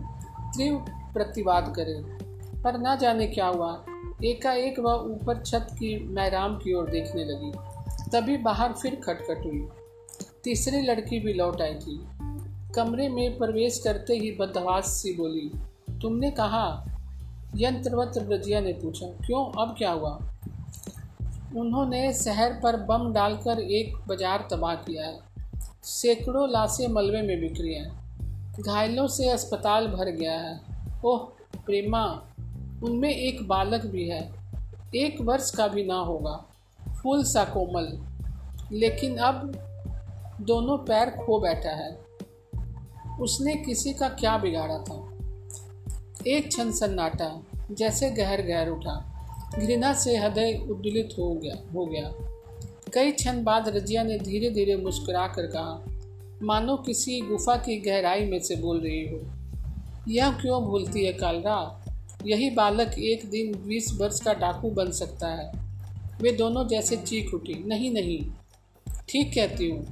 तीव्र 0.57 0.93
प्रतिवाद 1.15 1.73
करे। 1.77 2.03
पर 2.63 2.79
ना 2.79 2.97
जाने 2.97 3.27
क्या 3.27 3.47
हुआ। 3.47 3.85
एकाएक 4.25 4.79
वह 4.81 4.93
ऊपर 4.93 5.43
छत 5.43 5.69
की 5.73 6.09
मैराम 6.09 6.57
की 6.57 6.75
ओर 6.75 6.91
देखने 6.91 7.25
लगी। 7.25 7.53
तभी 8.11 8.37
बाहर 8.37 8.73
फिर 8.73 8.95
खटखट 8.95 9.43
हुई। 9.45 9.69
तीसरी 10.45 10.83
लड़की 10.83 11.21
भी 11.21 11.33
लौट 11.33 11.63
आई 11.63 11.75
थी। 11.75 12.09
कमरे 12.75 13.09
में 13.09 13.39
प्रवेश 13.39 13.79
करते 13.79 14.15
ही 14.15 14.31
बदहवास 14.33 14.87
सी 14.87 15.13
बोली, 15.13 15.51
तुमने 16.03 16.31
कहा, 16.31 16.85
यंत्रवत 17.57 18.19
ब्रजिया 18.19 18.61
ने 18.61 18.73
पूछा, 18.73 19.07
क्यों? 19.07 19.63
अब 19.63 19.75
क्या 19.79 19.93
हुआ? 19.93 20.19
उन्होंने 21.57 22.13
शहर 22.13 22.53
पर 22.53 22.77
बम 22.77 23.13
डालकर 23.13 23.59
एक 23.61 23.97
बाज़ार 24.09 24.49
तबाह 24.51 24.75
किया। 24.75 25.07
है 25.07 25.21
सैकड़ों 25.83 26.51
लाशें 26.51 26.89
मलबे 26.89 27.23
में 27.23 27.41
बिखरी 27.41 27.75
हैं। 27.75 28.05
घायलों 28.61 29.09
से 29.09 29.29
अस्पताल 29.29 29.87
भर 29.87 30.11
गया 30.11 30.33
है। 30.33 30.61
ओह, 31.05 31.19
प्रेमा, 31.67 32.23
उनमें 32.85 33.11
एक 33.11 33.49
बालक 33.49 33.87
भी 33.87 34.09
है। 34.09 34.33
एक 34.95 35.21
वर्ष 35.21 35.51
का 35.51 35.69
भी 35.69 35.85
ना 35.85 35.95
होगा। 35.95 36.45
फूल 37.03 37.25
सा 37.25 37.45
कोमल। 37.45 37.99
लेकिन 38.73 39.17
अब 39.17 39.59
दोनों 40.41 40.79
पैर 40.79 41.11
खो 41.11 41.41
बैठा 41.41 41.71
है। 41.71 42.05
उसने 43.21 43.57
किसी 43.57 43.93
का 43.93 44.09
क्या 44.09 44.39
बिगाड़ा 44.39 44.79
था? 44.79 45.11
एक 46.27 46.49
क्षण 46.49 46.71
सन्नाटा, 46.71 47.43
जैसे 47.71 48.11
गहर 48.11 48.43
गहर 48.43 48.69
उठा। 48.69 49.14
घृणा 49.59 49.93
से 49.95 50.17
हृदय 50.17 50.67
उद्दुलित 50.71 51.15
हो 51.19 51.35
गया 51.35 51.57
हो 51.75 51.87
गया। 51.87 52.13
कई 52.95 53.11
क्षण 53.11 53.43
बाद 53.45 53.69
रजिया 53.69 54.03
ने 54.03 54.19
धीरे 54.19 54.51
धीरे 54.51 54.77
मुस्कुरा 54.77 55.27
कर 55.27 55.47
कहा, 55.47 55.85
मानो 56.43 56.77
किसी 56.77 57.21
गुफा 57.21 57.57
की 57.57 57.77
गहराई 57.81 58.25
में 58.25 58.39
से 58.39 58.57
बोल 58.57 58.81
रही 58.81 59.07
हो। 59.09 59.21
यह 60.09 60.31
क्यों 60.31 60.63
भूलती 60.65 61.05
है 61.05 61.13
कालरा? 61.13 61.85
यही 62.27 62.51
बालक 62.51 62.99
एक 62.99 63.31
दिन 63.31 63.55
बीस 63.67 63.93
वर्ष 64.01 64.21
का 64.21 64.35
डाकू 64.35 64.71
बन 64.71 64.91
सकता 64.91 65.29
है। 65.29 65.51
वे 66.21 66.33
दोनों 66.33 66.67
जैसे 66.69 66.97
चीख 66.97 67.35
उठी, 67.35 67.55
नहीं 67.67 67.91
नहीं, 67.91 68.19
ठीक 69.09 69.35
कहती 69.35 69.71
हूँ। 69.71 69.87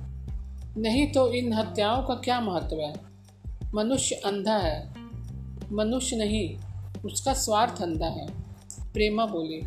नहीं 0.79 1.13
तो 1.13 1.33
इन 1.33 1.53
हत्याओं 1.53 2.03
का 2.03 2.15
क्या 2.15 2.41
महत्व 2.41 2.81
है? 2.81 2.95
मनुष्य 3.75 4.15
अंधा 4.15 4.57
है। 4.57 4.93
मनुष्य 5.73 6.17
नहीं, 6.17 6.59
उसका 7.05 7.33
स्वार्थ 7.35 7.83
अंधा 7.83 8.07
है। 8.07 8.42
प्रेमा 8.93 9.27
बोली, 9.27 9.61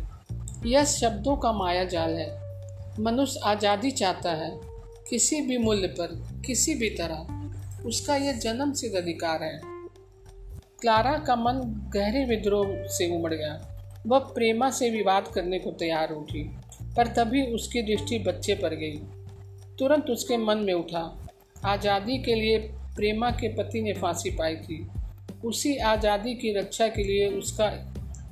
यह 0.70 0.84
शब्दों 0.84 1.36
का 1.36 1.52
माया 1.52 1.84
जाल 1.84 2.10
है। 2.10 2.28
मनुष्य 3.00 3.40
आज़ादी 3.44 3.90
चाहता 3.90 4.30
है, 4.30 4.50
किसी 5.10 5.40
भी 5.40 5.58
मूल्य 5.58 5.88
पर, 5.88 6.14
किसी 6.46 6.74
भी 6.74 6.90
तरह। 6.90 7.84
उसका 7.86 8.16
यह 8.16 8.38
जन्म 8.38 8.72
सिद्ध 8.72 8.94
अधिकार 8.96 9.42
है। 9.42 9.60
क्लारा 10.80 11.18
का 11.18 11.36
मन 11.36 11.60
गहरे 11.94 12.24
विद्रोह 12.24 12.68
से 12.88 13.08
उमड़ 13.16 13.34
गया। 13.34 13.52
वह 14.06 14.18
प्रेमा 14.18 14.70
से 14.70 14.90
विवाद 14.90 15.28
करने 15.28 15.58
को 15.58 15.70
तैयार 15.70 16.12
उठी, 16.12 16.42
पर 16.96 17.06
तभी 17.06 17.42
उसकी 17.46 17.82
दृष्टि 17.82 18.18
बच्चे 18.18 18.54
पर 18.54 18.74
गई। 18.74 18.96
तुरंत 19.78 20.10
उसके 20.10 20.36
मन 20.36 20.58
में 20.58 20.74
उठा। 20.74 21.04
आज़ादी 21.64 22.18
के 22.18 22.34
लिए 22.34 22.58
प्रेमा 22.96 23.30
के 23.30 23.48
पति 23.48 23.82
ने 23.82 23.92
फांसी 23.92 24.30
पाई 24.30 24.56
थी। 24.56 24.86
उसी 25.44 25.76
आज़ादी 25.76 26.34
की 26.34 26.52
रक्षा 26.52 26.88
के 26.88 27.04
लिए 27.04 27.28
उसका 27.28 27.66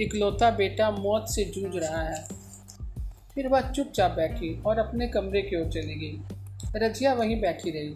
इकलौता 0.00 0.50
बेटा 0.50 0.90
मौत 0.90 1.26
से 1.28 1.44
जूझ 1.44 1.74
रहा 1.76 2.02
है। 2.02 2.24
फिर 3.34 3.48
वह 3.48 3.70
चुपचाप 3.70 4.10
बैठी 4.10 4.58
और 4.62 4.78
अपने 4.78 5.08
कमरे 5.08 5.42
की 5.42 5.60
ओर 5.60 5.70
चली 5.70 5.94
गई। 5.94 6.78
रजिया 6.78 7.12
वहीं 7.14 7.40
बैठी 7.40 7.70
रही। 7.70 7.94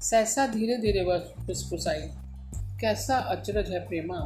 सहसा 0.00 0.46
धीरे 0.46 0.76
धीरे 0.76 1.04
वह 1.04 1.18
फुसफुसाई 1.46 2.08
कैसा 2.80 3.16
अचरज 3.16 3.70
है 3.70 3.86
प्रेमा? 3.88 4.18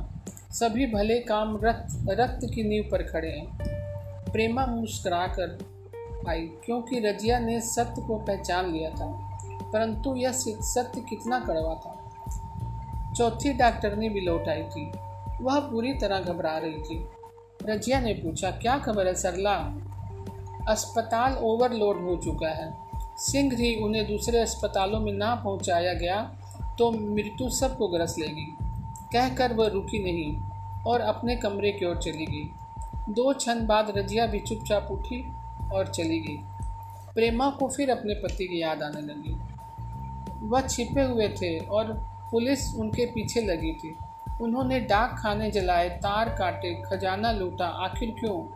सभी 0.50 0.86
भले 0.86 1.18
काम 1.20 1.56
रक्त 1.56 2.06
रक्त 2.10 2.46
की 2.54 2.62
नींव 2.62 2.88
पर 2.92 3.02
खड़े 3.02 3.30
हैं। 3.30 4.32
प्रेमा 4.32 4.66
मुस्करा 4.66 5.26
कर 5.26 5.58
आई, 6.28 6.40
क्योंकि 6.64 7.00
रजिया 7.00 7.38
ने 7.38 7.60
सत्य 7.60 8.02
को 8.02 8.16
पहचान 8.18 8.72
लिया 8.72 8.90
था, 8.90 9.06
परंतु 9.72 10.14
यह 10.16 10.32
सत्य 10.32 11.00
कितना 11.00 11.38
कड़वा 11.40 11.74
था? 11.74 13.12
चौथी 13.14 13.52
डॉक्टरनी 13.52 14.08
भी 14.08 14.20
लौट 14.20 14.48
आई 14.48 14.62
थी। 14.62 14.90
वह 15.42 15.58
पूरी 15.60 15.92
तरह 15.92 16.20
घबरा 16.20 16.56
रही 16.58 16.80
थी। 16.80 17.04
रजिया 17.62 18.00
ने 18.00 18.12
पूछा, 18.14 18.50
क्या 18.50 18.78
खबर 18.78 19.06
है 19.06 19.14
सरला? 19.14 19.54
अस्पताल 20.68 21.36
ओवरलोड 21.42 22.00
हो 22.02 22.16
चुका 22.16 22.48
है। 22.48 22.72
सिंह 23.18 23.54
ही 23.54 23.74
उन्हें 23.76 24.06
दूसरे 24.06 24.38
अस्पतालों 24.38 25.00
में 25.00 25.12
ना 25.12 25.34
पहुँचाया 25.34 25.92
गया 25.94 26.20
तो 26.78 26.90
मृत्यु 26.90 27.48
सबको 27.50 27.88
ग्रस 27.88 28.14
लेगी। 28.18 28.46
कहकर 29.12 29.52
वह 29.52 29.68
रुकी 29.68 30.02
नहीं 30.04 30.36
और 30.86 31.00
अपने 31.00 31.36
कमरे 31.36 31.72
की 31.72 31.86
ओर 31.86 31.96
चली 31.96 32.26
गई। 32.26 33.12
दो 33.14 33.32
क्षण 33.34 33.66
बाद 33.66 33.92
रजिया 33.96 34.26
भी 34.26 34.40
चुपचाप 34.40 34.88
उठी 34.90 35.22
और 35.72 35.86
चली 35.86 36.18
गई। 36.20 36.36
प्रेमा 37.14 37.48
को 37.50 37.68
फिर 37.68 37.90
अपने 37.90 38.14
पति 38.14 38.46
की 38.46 38.60
याद 38.62 38.82
आने 38.82 39.00
लगी। 39.00 39.36
वह 40.46 40.60
छिपे 40.60 41.02
हुए 41.02 41.28
थे 41.28 41.58
और 41.58 41.92
पुलिस 42.30 42.74
उनके 42.74 43.06
पीछे 43.06 43.40
लगी 43.40 43.72
थी। 43.72 43.96
उन्होंने 44.42 44.80
डाक 44.80 45.16
खाने 45.18 45.50
जलाए, 45.50 45.88
तार 45.88 46.28
काटे, 46.28 46.82
खजाना 46.82 47.32
लूटा। 47.32 47.66
आखिर 47.66 48.10
क्यों? 48.10 48.46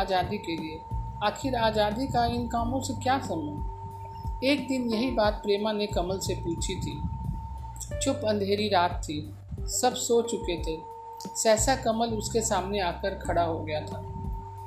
आज़ादी 0.00 0.38
के 0.38 0.56
लिए। 0.56 0.80
आखिर 1.24 1.56
आज़ादी 1.56 2.06
का 2.06 2.24
इन 2.24 2.48
कामों 2.48 2.80
से 2.80 2.94
क्या 2.94 3.18
संबंध? 3.18 4.44
एक 4.44 4.68
दिन 4.68 4.90
यही 4.90 5.10
बात 5.10 5.34
प्रेमा 5.34 5.72
ने 5.72 5.86
कमल 5.86 6.18
से 6.18 6.34
पूछी 6.34 6.74
थी। 6.74 7.02
चुप 7.98 8.20
अंधेरी 8.28 8.68
रात 8.68 9.02
थी। 9.04 9.34
सब 9.60 9.94
सो 9.94 10.22
चुके 10.22 10.56
थे। 10.62 10.80
सहसा 11.36 11.76
कमल 11.76 12.08
उसके 12.08 12.40
सामने 12.40 12.80
आकर 12.80 13.14
खड़ा 13.14 13.42
हो 13.42 13.58
गया 13.58 13.80
था। 13.80 14.02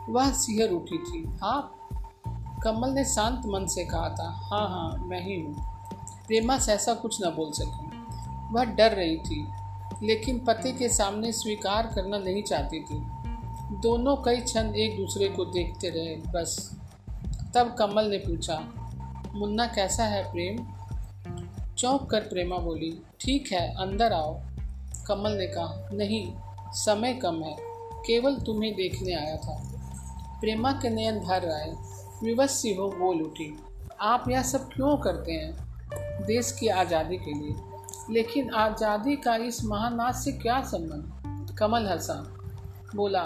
वह 0.09 0.31
सिहर 0.31 0.69
उठी 0.69 0.97
थी। 0.97 1.37
आप? 1.43 1.71
कमल 2.63 2.89
ने 2.89 3.05
शांत 3.05 3.41
मन 3.45 3.65
से 3.65 3.85
कहा 3.85 4.09
था। 4.09 4.29
हाँ 4.29 4.69
हाँ 4.69 4.97
मैं 4.97 5.21
ही 5.21 5.41
हूँ। 5.41 5.55
प्रेमा 6.27 6.57
सहसा 6.57 6.93
कुछ 6.93 7.21
न 7.23 7.29
बोल 7.29 7.51
सकी। 7.51 7.89
वह 8.53 8.63
डर 8.63 8.91
रही 8.91 9.17
थी। 9.17 9.47
लेकिन 10.03 10.39
पति 10.39 10.71
के 10.71 10.89
सामने 10.89 11.31
स्वीकार 11.31 11.91
करना 11.95 12.17
नहीं 12.17 12.43
चाहती 12.43 12.79
थी। 12.79 13.01
दोनों 13.81 14.15
कई 14.15 14.37
क्षण 14.37 14.75
एक 14.75 14.97
दूसरे 14.97 15.27
को 15.27 15.45
देखते 15.45 15.89
रहे, 15.89 16.15
बस। 16.15 16.71
तब 17.55 17.75
कमल 17.79 18.05
ने 18.05 18.17
पूछा, 18.17 18.59
मुन्ना, 19.35 19.67
कैसा 19.67 20.03
है 20.03 20.23
प्रेम? 20.31 20.57
चौंक 21.77 22.09
कर 22.09 22.19
प्रेमा 22.19 22.57
बोली, 22.57 23.01
ठीक 23.21 23.51
है, 23.51 23.73
अंदर 23.75 24.13
आओ। 24.13 24.41
कमल 25.07 25.31
ने 25.31 25.47
कहा, 25.47 25.89
नहीं, 25.93 26.33
समय 26.71 27.13
कम 27.13 27.43
है, 27.43 27.55
केवल 28.07 28.35
तुम्हें 28.35 28.73
देखने 28.75 29.13
आया 29.13 29.35
था। 29.35 29.61
प्रेमा 30.41 30.71
के 30.71 30.89
नयन 30.89 31.19
भर 31.19 31.49
आए, 31.49 31.75
विवश 32.23 32.49
सी 32.49 32.73
हो 32.73 32.89
बोल 32.89 33.21
उठी। 33.21 33.57
आप 34.01 34.29
यह 34.29 34.41
सब 34.41 34.69
क्यों 34.69 34.97
करते 34.97 35.31
हैं 35.31 35.65
देश 36.25 36.51
की 36.51 36.67
आज़ादी 36.67 37.17
के 37.17 37.33
लिए? 37.33 37.55
लेकिन 38.11 38.49
आज़ादी 38.49 39.15
का 39.15 39.35
इस 39.35 39.63
महानाथ 39.65 40.13
से 40.13 40.31
क्या 40.31 40.61
संबंध? 40.61 41.55
कमल 41.57 41.87
हंसा। 41.87 42.13
बोला, 42.95 43.21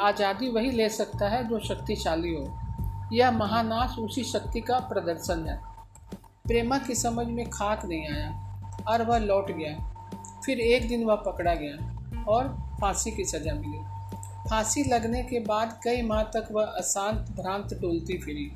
आज़ादी 0.00 0.48
वही 0.48 0.70
ले 0.70 0.88
सकता 0.88 1.28
है 1.28 1.48
जो 1.48 1.58
शक्तिशाली 1.58 2.34
हो। 2.34 2.60
यह 3.12 3.30
महानाश 3.30 3.98
उसी 3.98 4.24
शक्ति 4.24 4.60
का 4.60 4.78
प्रदर्शन 4.78 5.48
है। 5.48 5.60
प्रेमा 6.46 6.78
की 6.78 6.94
समझ 6.94 7.26
में 7.26 7.50
खाक 7.50 7.84
नहीं 7.84 8.08
आया 8.08 8.30
और 8.88 9.02
वह 9.02 9.18
लौट 9.18 9.50
गया। 9.50 9.76
फिर 10.46 10.60
एक 10.60 10.88
दिन 10.88 11.04
वह 11.04 11.14
पकड़ा 11.14 11.54
गया 11.54 12.24
और 12.28 12.48
फांसी 12.80 13.10
की 13.10 13.24
सज़ा 13.24 13.54
मिली। 13.54 13.78
फांसी 14.50 14.84
लगने 14.84 15.22
के 15.22 15.40
बाद 15.40 15.80
कई 15.84 16.02
माह 16.02 16.22
तक 16.22 16.48
वह 16.52 16.64
अशांत 16.64 17.18
भ्रांत 17.18 17.74
डोलती 17.74 18.18
फिरी। 18.18 18.52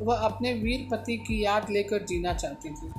वह 0.00 0.16
अपने 0.16 0.52
वीर 0.52 0.88
पति 0.90 1.16
की 1.16 1.44
याद 1.44 1.70
लेकर 1.70 2.04
जीना 2.04 2.32
चाहती 2.34 2.70
थी। 2.70 2.92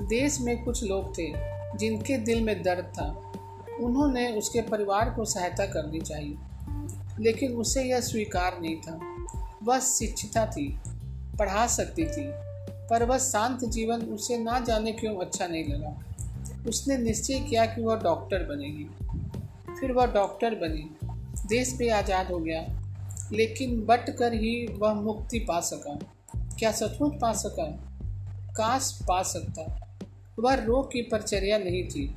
देश 0.00 0.40
में 0.40 0.64
कुछ 0.64 0.84
लोग 0.84 1.18
थे 1.18 1.32
जिनके 1.78 2.16
दिल 2.16 2.42
में 2.44 2.62
दर्द 2.62 2.84
था। 2.84 3.32
उन्होंने 3.80 4.32
उसके 4.32 4.62
परिवार 4.62 5.10
को 5.10 5.24
सहायता 5.24 5.66
करनी 5.66 6.00
चाहिए। 6.00 6.36
लेकिन 7.20 7.52
उसे 7.52 7.82
यह 7.82 8.00
स्वीकार 8.00 8.60
नहीं 8.60 8.76
था। 8.76 9.00
वह 9.62 9.80
शिक्षिता 9.80 10.46
थी, 10.46 10.80
पढ़ा 11.38 11.66
सकती 11.66 12.04
थी, 12.04 12.30
पर 12.90 13.04
वह 13.04 13.18
शांत 13.18 13.64
जीवन 13.64 14.02
उसे 14.02 14.38
ना 14.38 14.60
जाने 14.60 14.92
क्यों 14.92 15.16
अच्छा 15.16 15.46
नहीं 15.46 15.64
लगा। 15.64 16.02
उसने 16.68 16.96
निश्चय 16.96 17.40
किया 17.40 17.66
कि 17.66 17.82
वह 17.82 17.96
डॉक्टर 17.96 18.38
बनेगी। 18.38 18.84
फिर 19.80 19.92
वह 19.92 20.06
डॉक्टर 20.06 20.54
बनी। 20.54 20.96
देश 21.46 21.74
भी 21.74 21.88
आज़ाद 21.88 22.26
हो 22.26 22.38
गया। 22.38 22.82
लेकिन 23.32 23.86
बट 23.86 24.10
कर 24.10 24.32
ही 24.32 24.66
वह 24.66 24.94
मुक्ति 24.94 25.38
पा 25.38 25.60
सका। 25.60 25.98
क्या 26.58 26.72
सचमुच 26.72 27.12
पा 27.12 27.32
सका? 27.32 27.64
काश 28.52 28.98
पा 29.02 29.22
सकता। 29.22 29.87
वह 30.38 30.54
रोग 30.54 30.92
की 30.92 31.02
परचर्या 31.02 31.58
नहीं 31.58 31.88
थी। 31.88 32.14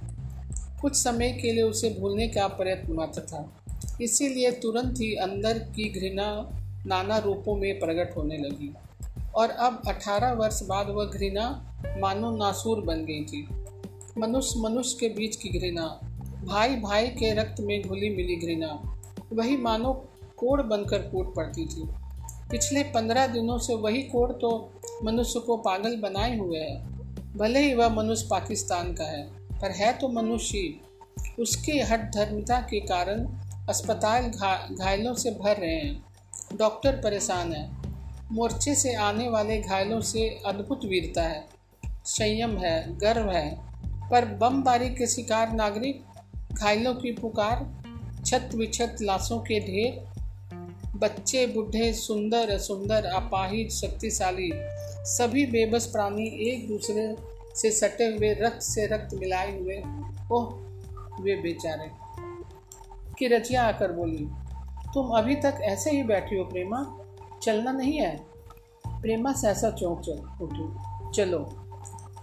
कुछ 0.81 0.95
समय 0.95 1.31
के 1.31 1.51
लिए 1.51 1.63
उसे 1.63 1.97
भूलने 1.99 2.27
का 2.27 2.47
प्रयत्न 2.47 2.93
मात्र 2.93 3.21
था। 3.21 3.63
इसीलिए 4.01 4.51
तुरंत 4.51 4.95
ही 4.99 5.15
अंदर 5.15 5.59
की 5.59 5.99
घृणा 5.99 6.49
नाना 6.85 7.17
रूपों 7.17 7.55
में 7.55 7.79
प्रकट 7.79 8.17
होने 8.17 8.37
लगी। 8.37 8.73
और 9.35 9.49
अब 9.49 9.81
18 9.87 10.31
वर्ष 10.31 10.63
बाद 10.63 10.89
वह 10.89 11.05
घृणा 11.05 11.67
मानो 11.99 12.35
नासूर 12.37 12.81
बन 12.81 13.05
गई 13.05 13.23
थी। 13.23 13.47
मनुष्य 14.17 14.59
मनुष्य 14.59 14.97
के 14.99 15.09
बीच 15.09 15.35
की 15.35 15.49
घृणा, 15.49 15.99
भाई 16.45 16.75
भाई 16.75 17.07
के 17.07 17.33
रक्त 17.33 17.55
में 17.59 17.81
घुली 17.81 18.09
मिली 18.09 18.35
घृणा, 18.35 19.01
वही 19.33 19.57
मानो 19.57 19.93
कोड़ 20.37 20.61
बनकर 20.61 20.97
कूट 20.97 21.35
पड़ती 21.35 21.65
थी। 21.65 21.81
पिछले 22.51 22.83
पंद्रह 22.83 23.27
दिनों 23.27 23.57
से 23.57 23.75
वही 23.75 24.01
कोड़ 24.01 24.31
तो 24.31 24.71
मनुष्य 25.03 25.39
को 25.39 25.57
पागल 25.57 25.95
बनाए 25.95 26.37
हुए 26.37 26.59
है। 26.59 26.90
भले 27.37 27.59
ही 27.59 27.73
वह 27.73 27.89
मनुष्य 27.89 28.27
पाकिस्तान 28.31 28.93
का 28.93 29.03
है, 29.03 29.23
पर 29.59 29.71
है 29.71 29.93
तो 29.93 30.07
मनुष्य 30.07 30.73
उसके 31.39 31.71
हट 31.71 32.13
धर्मिता 32.15 32.59
के 32.61 32.79
कारण 32.79 33.25
अस्पताल 33.69 34.21
घायलों 34.79 35.13
से 35.13 35.31
भर 35.31 35.55
रहे 35.57 35.75
हैं। 35.75 36.03
डॉक्टर 36.55 36.91
परेशान 36.91 37.53
है। 37.53 37.71
मोर्चे 38.31 38.75
से 38.75 38.93
आने 38.95 39.29
वाले 39.29 39.61
घायलों 39.61 40.01
से 40.01 40.41
अद्भुत 40.45 40.85
वीरता 40.85 41.23
है। 41.23 41.47
संयम 42.05 42.57
है, 42.57 42.97
गर्व 42.97 43.31
है। 43.31 43.59
पर 44.09 44.25
बमबारी 44.25 44.89
के 44.89 45.07
शिकार 45.07 45.51
नागरिक, 45.51 46.03
घायलों 46.53 46.93
की 46.95 47.11
पुकार, 47.11 47.83
छत 48.25 48.49
विछत 48.55 48.97
लाशों 49.01 49.39
के 49.39 49.59
ढेर 49.59 50.10
बच्चे, 51.01 51.47
बूढ़े, 51.47 51.93
सुंदर 51.93 52.57
सुंदर 52.57 53.05
अपाहिज, 53.05 53.71
शक्तिशाली, 53.71 54.51
सभी 55.05 55.45
बेबस 55.45 55.85
प्राणी 55.85 56.49
एक 56.49 56.67
दूसरे 56.67 57.15
से 57.55 57.71
सटे 57.71 58.05
हुए, 58.05 58.33
रक्त 58.33 58.61
से 58.61 58.85
रक्त 58.85 59.13
मिलाए 59.13 59.59
हुए, 59.59 59.83
ओह, 60.31 60.53
वे 61.21 61.35
बेचारे। 61.35 61.91
कि 63.19 63.27
रचिया 63.27 63.63
आकर 63.63 63.91
बोली, 63.91 64.27
तुम 64.93 65.07
अभी 65.07 65.35
तक 65.35 65.57
ऐसे 65.61 65.91
ही 65.91 66.03
बैठी 66.03 66.37
हो 66.37 66.45
प्रेमा? 66.45 66.97
चलना 67.43 67.71
नहीं 67.71 67.93
है? 67.93 68.19
प्रेमा 68.87 69.33
सहसा 69.33 69.71
चौंक 69.71 69.99
चल 69.99 70.45
उठी। 70.45 70.73
चलो। 71.13 71.39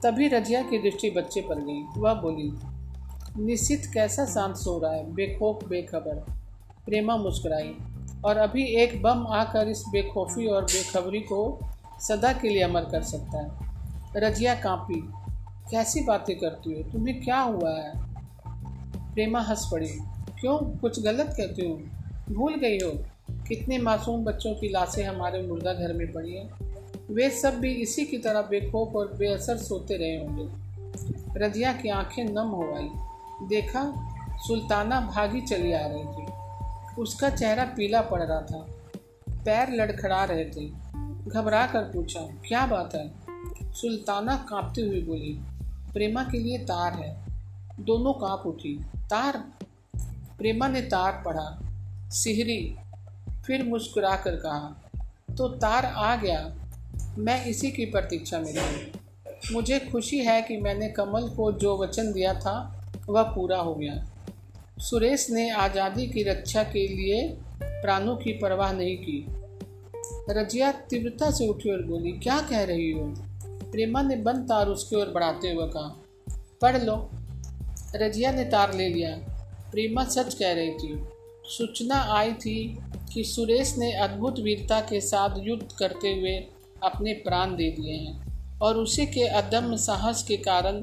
तभी 0.02 0.28
रजिया 0.28 0.62
की 0.62 0.78
दृष्टि 0.78 1.10
बच्चे 1.10 1.40
पर 1.40 1.54
गई। 1.54 2.00
वह 2.00 2.14
बोली, 2.14 2.52
निश्चित 3.44 3.90
कैसा 3.94 4.24
शांत 4.24 4.56
सो 4.56 4.78
रहा 4.78 4.92
है? 4.92 5.12
बेखौफ, 5.12 5.68
बेखबर। 5.68 6.38
प्रेमा 6.86 7.16
मुस्कुराई 7.16 7.76
और 8.24 8.36
अभी 8.36 8.64
एक 8.64 9.02
बम 9.02 9.26
आकर 9.26 9.68
इस 9.68 9.84
बेखौफी 9.92 10.46
और 10.46 10.64
बेखबरी 10.64 11.20
को 11.20 11.58
सदा 12.00 12.32
के 12.32 12.48
लिए 12.48 12.62
अमर 12.62 12.80
कर 12.80 13.02
सकता 13.02 13.42
है। 13.42 13.50
रजिया 14.16 14.54
कांपी, 14.54 15.08
कैसी 15.70 16.00
बातें 16.00 16.38
करती 16.38 16.72
हो? 16.72 16.90
तुम्हें 16.92 17.22
क्या 17.22 17.40
हुआ 17.40 17.70
है? 17.70 17.92
प्रेमा 19.14 19.40
हंस 19.40 19.68
पड़ी, 19.72 19.88
क्यों? 20.40 20.76
कुछ 20.76 21.02
गलत 21.02 21.34
कहती 21.36 21.66
हूँ? 21.66 21.82
भूल 22.30 22.54
गई 22.54 22.76
हो? 22.76 23.04
कितने 23.48 23.78
मासूम 23.78 24.24
बच्चों 24.24 24.54
की 24.54 24.68
लाशें 24.68 25.04
हमारे 25.04 25.42
मुर्दा 25.42 25.72
घर 25.72 25.92
में 25.92 26.12
पड़ी 26.12 26.34
हैं। 26.34 26.50
वे 27.10 27.30
सब 27.30 27.58
भी 27.58 27.74
इसी 27.74 28.04
की 28.04 28.18
तरह 28.18 28.42
बेखौफ 28.42 28.96
और 28.96 29.12
बेअसर 29.16 29.56
सोते 29.56 29.96
रहे 29.96 30.16
होंगे। 30.16 30.68
रजिया 31.38 31.72
की 31.72 31.88
आँखें 31.88 32.24
नम 32.24 32.48
हो 32.48 32.74
आई। 32.76 32.90
देखा, 33.48 34.08
सुल्ताना 34.36 35.00
भागी 35.00 35.40
चली 35.40 35.72
आ 35.72 35.86
रही 35.86 36.04
थी। 36.04 36.27
उसका 36.98 37.30
चेहरा 37.30 37.64
पीला 37.64 38.00
पड़ 38.00 38.22
रहा 38.22 38.40
था। 38.40 38.66
पैर 39.44 39.70
लड़खड़ा 39.70 40.24
रहे 40.24 40.44
थे। 40.44 40.68
घबरा 41.30 41.66
कर 41.66 41.82
पूछा, 41.82 42.20
क्या 42.20 42.66
बात 42.66 42.94
है? 42.94 43.12
सुल्ताना 43.72 44.36
कांपती 44.36 44.86
हुई 44.86 45.02
बोली, 45.02 45.38
प्रेमा 45.92 46.22
के 46.22 46.38
लिए 46.38 46.58
तार 46.58 46.92
है। 46.92 47.24
दोनों 47.80 48.12
काँप 48.12 48.42
उठी, 48.46 48.80
तार? 48.96 49.36
प्रेमा 50.38 50.68
ने 50.68 50.80
तार 50.80 51.22
पढ़ा, 51.24 51.58
सिहरी। 52.10 52.76
फिर 53.46 53.64
मुस्कुरा 53.64 54.16
कर 54.16 54.36
कहा 54.36 54.90
तो 55.36 55.48
तार 55.48 55.86
आ 55.86 56.16
गया। 56.16 56.54
मैं 57.18 57.44
इसी 57.44 57.70
की 57.70 57.84
प्रतीक्षा 57.84 58.38
में 58.38 58.52
रही 58.52 58.92
मुझे 59.54 59.78
खुशी 59.78 60.18
है 60.18 60.42
कि 60.42 60.56
मैंने 60.56 60.88
कमल 60.88 61.28
को 61.28 61.52
जो 61.52 61.78
वचन 61.78 62.12
दिया 62.12 62.34
था, 62.34 62.84
वह 63.08 63.22
पूरा 63.22 63.58
हो 63.58 63.74
गया। 63.74 64.17
सुरेश 64.78 65.26
ने 65.30 65.50
आज़ादी 65.50 66.06
की 66.06 66.22
रक्षा 66.22 66.62
के 66.62 66.86
लिए 66.88 67.22
प्राणों 67.62 68.16
की 68.16 68.32
परवाह 68.32 68.72
नहीं 68.72 68.96
की। 68.96 69.24
रजिया 70.30 70.70
तीव्रता 70.72 71.30
से 71.30 71.48
उठी 71.48 71.70
और 71.70 71.82
बोली, 71.82 72.12
क्या 72.12 72.38
कह 72.40 72.62
रही 72.64 72.90
हो? 72.90 73.04
प्रेमा 73.72 74.02
ने 74.02 74.16
बंद 74.16 74.44
तार 74.44 74.68
उसकी 74.68 74.96
ओर 74.96 75.06
बढ़ाते 75.06 75.50
हुए 75.50 75.66
कहा, 75.66 75.88
पढ़ 76.62 76.82
लो। 76.82 76.94
रजिया 77.96 78.32
ने 78.32 78.44
तार 78.44 78.74
ले 78.74 78.88
लिया। 78.88 79.10
प्रेमा 79.72 80.04
सच 80.04 80.34
कह 80.34 80.52
रही 80.52 80.70
थी। 80.70 81.00
सूचना 81.46 82.00
आई 82.12 82.32
थी 82.32 82.78
कि 83.14 83.24
सुरेश 83.24 83.74
ने 83.78 83.92
अद्भुत 83.92 84.40
वीरता 84.40 84.80
के 84.80 85.00
साथ 85.00 85.38
युद्ध 85.38 85.66
करते 85.78 86.12
हुए 86.14 86.36
अपने 86.82 87.12
प्राण 87.24 87.56
दे 87.56 87.70
दिए 87.70 87.94
हैं 87.94 88.58
और 88.58 88.76
उसी 88.76 89.06
के 89.06 89.26
अदम्य 89.36 89.76
साहस 89.76 90.22
के 90.22 90.36
कारण 90.36 90.82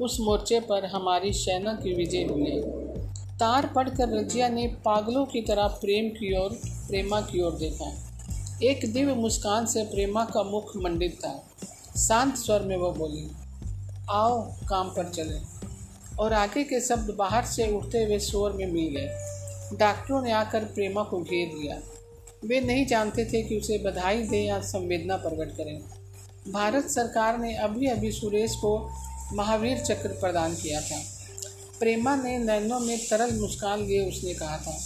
उस 0.00 0.16
मोर्चे 0.20 0.60
पर 0.60 0.84
हमारी 0.84 1.32
सेना 1.32 1.72
की 1.74 1.94
विजय 1.94 2.24
हुई 2.24 2.50
है। 2.50 2.85
तार 3.40 3.66
पढ़कर 3.66 4.08
रजिया 4.08 4.48
ने 4.48 4.66
पागलों 4.66 5.26
की 5.26 5.40
तरह 5.40 5.66
प्रेम 5.66 6.08
की 6.08 6.38
ओर, 6.38 6.50
प्रेमा 6.66 7.20
की 7.20 7.42
ओर 7.42 7.52
देखा। 7.52 7.92
एक 8.62 8.92
दिव्य 8.92 9.14
मुस्कान 9.14 9.66
से 9.66 9.84
प्रेमा 9.84 10.24
का 10.24 10.42
मुख 10.42 10.76
मंडित 10.76 11.18
था। 11.24 11.44
शांत 11.98 12.36
स्वर 12.36 12.60
में 12.60 12.76
वह 12.76 12.92
बोली, 12.92 13.30
आओ, 14.10 14.52
काम 14.68 14.88
पर 14.88 15.08
चले। 15.08 15.40
और 16.18 16.32
आगे 16.32 16.64
के 16.64 16.80
शब्द 16.80 17.14
बाहर 17.14 17.44
से 17.44 17.76
उठते 17.76 18.04
हुए 18.04 18.18
शोर 18.18 18.52
में 18.52 18.66
मिल 18.66 18.86
गए। 18.86 19.08
डॉक्टरों 19.76 20.22
ने 20.22 20.32
आकर 20.32 20.64
प्रेमा 20.64 21.02
को 21.02 21.20
घेर 21.20 21.58
लिया। 21.58 21.80
वे 22.44 22.60
नहीं 22.60 22.86
जानते 22.86 23.24
थे 23.24 23.42
कि 23.42 23.56
उसे 23.56 23.78
बधाई 23.78 24.22
दें 24.22 24.44
या 24.44 24.60
संवेदना 24.60 25.16
प्रकट 25.16 25.56
करें। 25.56 25.80
भारत 26.52 26.84
सरकार 26.84 27.38
ने 27.38 27.56
अभी 27.56 27.86
अभी 27.86 28.12
सुरेश 28.12 28.56
को 28.56 28.90
महावीर 29.32 29.78
चक्र 29.78 30.08
प्रदान 30.08 30.54
किया 30.54 30.80
था। 30.80 31.15
प्रेमा 31.80 32.16
ने 32.16 32.38
नैनों 32.38 32.80
में 32.80 33.08
तरल 33.08 33.40
मुस्कान 33.40 33.80
लिए 33.80 34.08
उसने 34.08 34.34
कहा 34.34 34.56
था, 34.56 34.80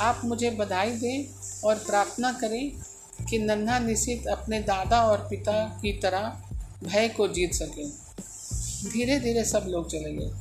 आप 0.00 0.20
मुझे 0.24 0.50
बधाई 0.50 0.90
दें 0.90 1.24
और 1.64 1.74
प्रार्थना 1.74 2.32
करें 2.32 2.72
कि 3.30 3.38
नन्हा 3.38 3.78
निशित 3.78 4.26
अपने 4.26 4.60
दादा 4.60 5.02
और 5.02 5.26
पिता 5.30 5.64
की 5.82 5.98
तरह 5.98 6.42
भय 6.84 7.08
को 7.08 7.28
जीत 7.28 7.54
सके। 7.54 7.88
धीरे 8.90 9.20
धीरे 9.20 9.44
सब 9.44 9.66
लोग 9.68 9.90
चले 9.90 10.12
गए। 10.12 10.32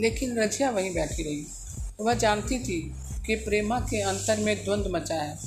लेकिन 0.00 0.38
रजिया 0.38 0.70
वहीं 0.70 0.94
बैठी 0.94 1.22
रही। 1.22 1.46
वह 2.00 2.14
जानती 2.14 2.58
थी 2.58 2.94
कि 3.26 3.34
प्रेमा 3.34 3.80
के 3.80 4.00
अंतर 4.00 4.40
में 4.40 4.64
द्वंद्व 4.64 4.90
मचा 4.90 5.14
है। 5.14 5.38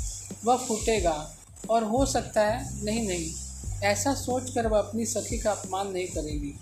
वह 0.45 0.57
फूटेगा 0.57 1.37
और 1.69 1.83
हो 1.83 2.05
सकता 2.05 2.41
है, 2.41 2.83
नहीं 2.85 3.07
नहीं, 3.07 3.33
ऐसा 3.83 4.13
सोचकर 4.13 4.67
वह 4.67 4.79
अपनी 4.79 5.05
सखी 5.05 5.39
का 5.39 5.51
अपमान 5.51 5.91
नहीं 5.91 6.07
करेगी। 6.07 6.53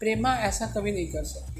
प्रेमा 0.00 0.34
ऐसा 0.34 0.66
कभी 0.66 0.92
नहीं 0.92 1.06
कर 1.06 1.24
सकती। 1.24 1.53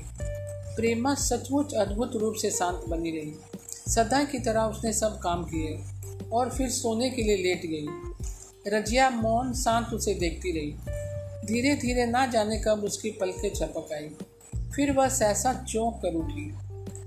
प्रेमा 0.77 1.15
सचमुच 1.15 1.75
अद्भुत 1.75 2.17
रूप 2.17 2.35
से 2.35 2.51
शांत 2.51 2.85
बनी 2.89 3.11
रही। 3.11 3.33
सदा 3.69 4.25
की 4.25 4.39
तरह 4.39 4.61
उसने 4.61 4.93
सब 4.93 5.19
काम 5.19 5.45
किए 5.45 5.85
और 6.33 6.51
फिर 6.51 6.71
सोने 6.71 7.11
के 7.11 7.23
लिए 7.23 7.37
लेट 7.37 7.63
गई। 7.67 7.87
रजिया 8.71 9.11
मौन 9.11 9.55
शांत 9.55 9.89
उसे 9.89 10.15
देखती 10.15 10.53
रही। 10.53 10.73
धीरे 11.47 11.75
धीरे 11.75 12.07
ना 12.07 12.27
जाने 12.27 12.59
कब 12.59 12.85
उसकी 12.85 13.11
पलकें 13.11 13.51
छपक 13.55 13.93
आई। 13.93 14.11
फिर 14.77 14.93
वह 14.93 15.09
सहसा 15.09 15.55
चौंक 15.55 15.95
कर 15.95 16.15
उठी। 16.15 16.55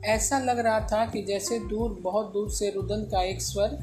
ऐसा 0.05 0.39
लग 0.39 0.59
रहा 0.59 0.79
था 0.79 1.05
कि 1.05 1.21
जैसे 1.21 1.59
दूर, 1.59 1.89
बहुत 1.91 2.33
दूर 2.33 2.51
से 2.51 2.69
रुदन 2.69 3.01
का 3.03 3.23
एक 3.23 3.41
स्वर 3.41 3.77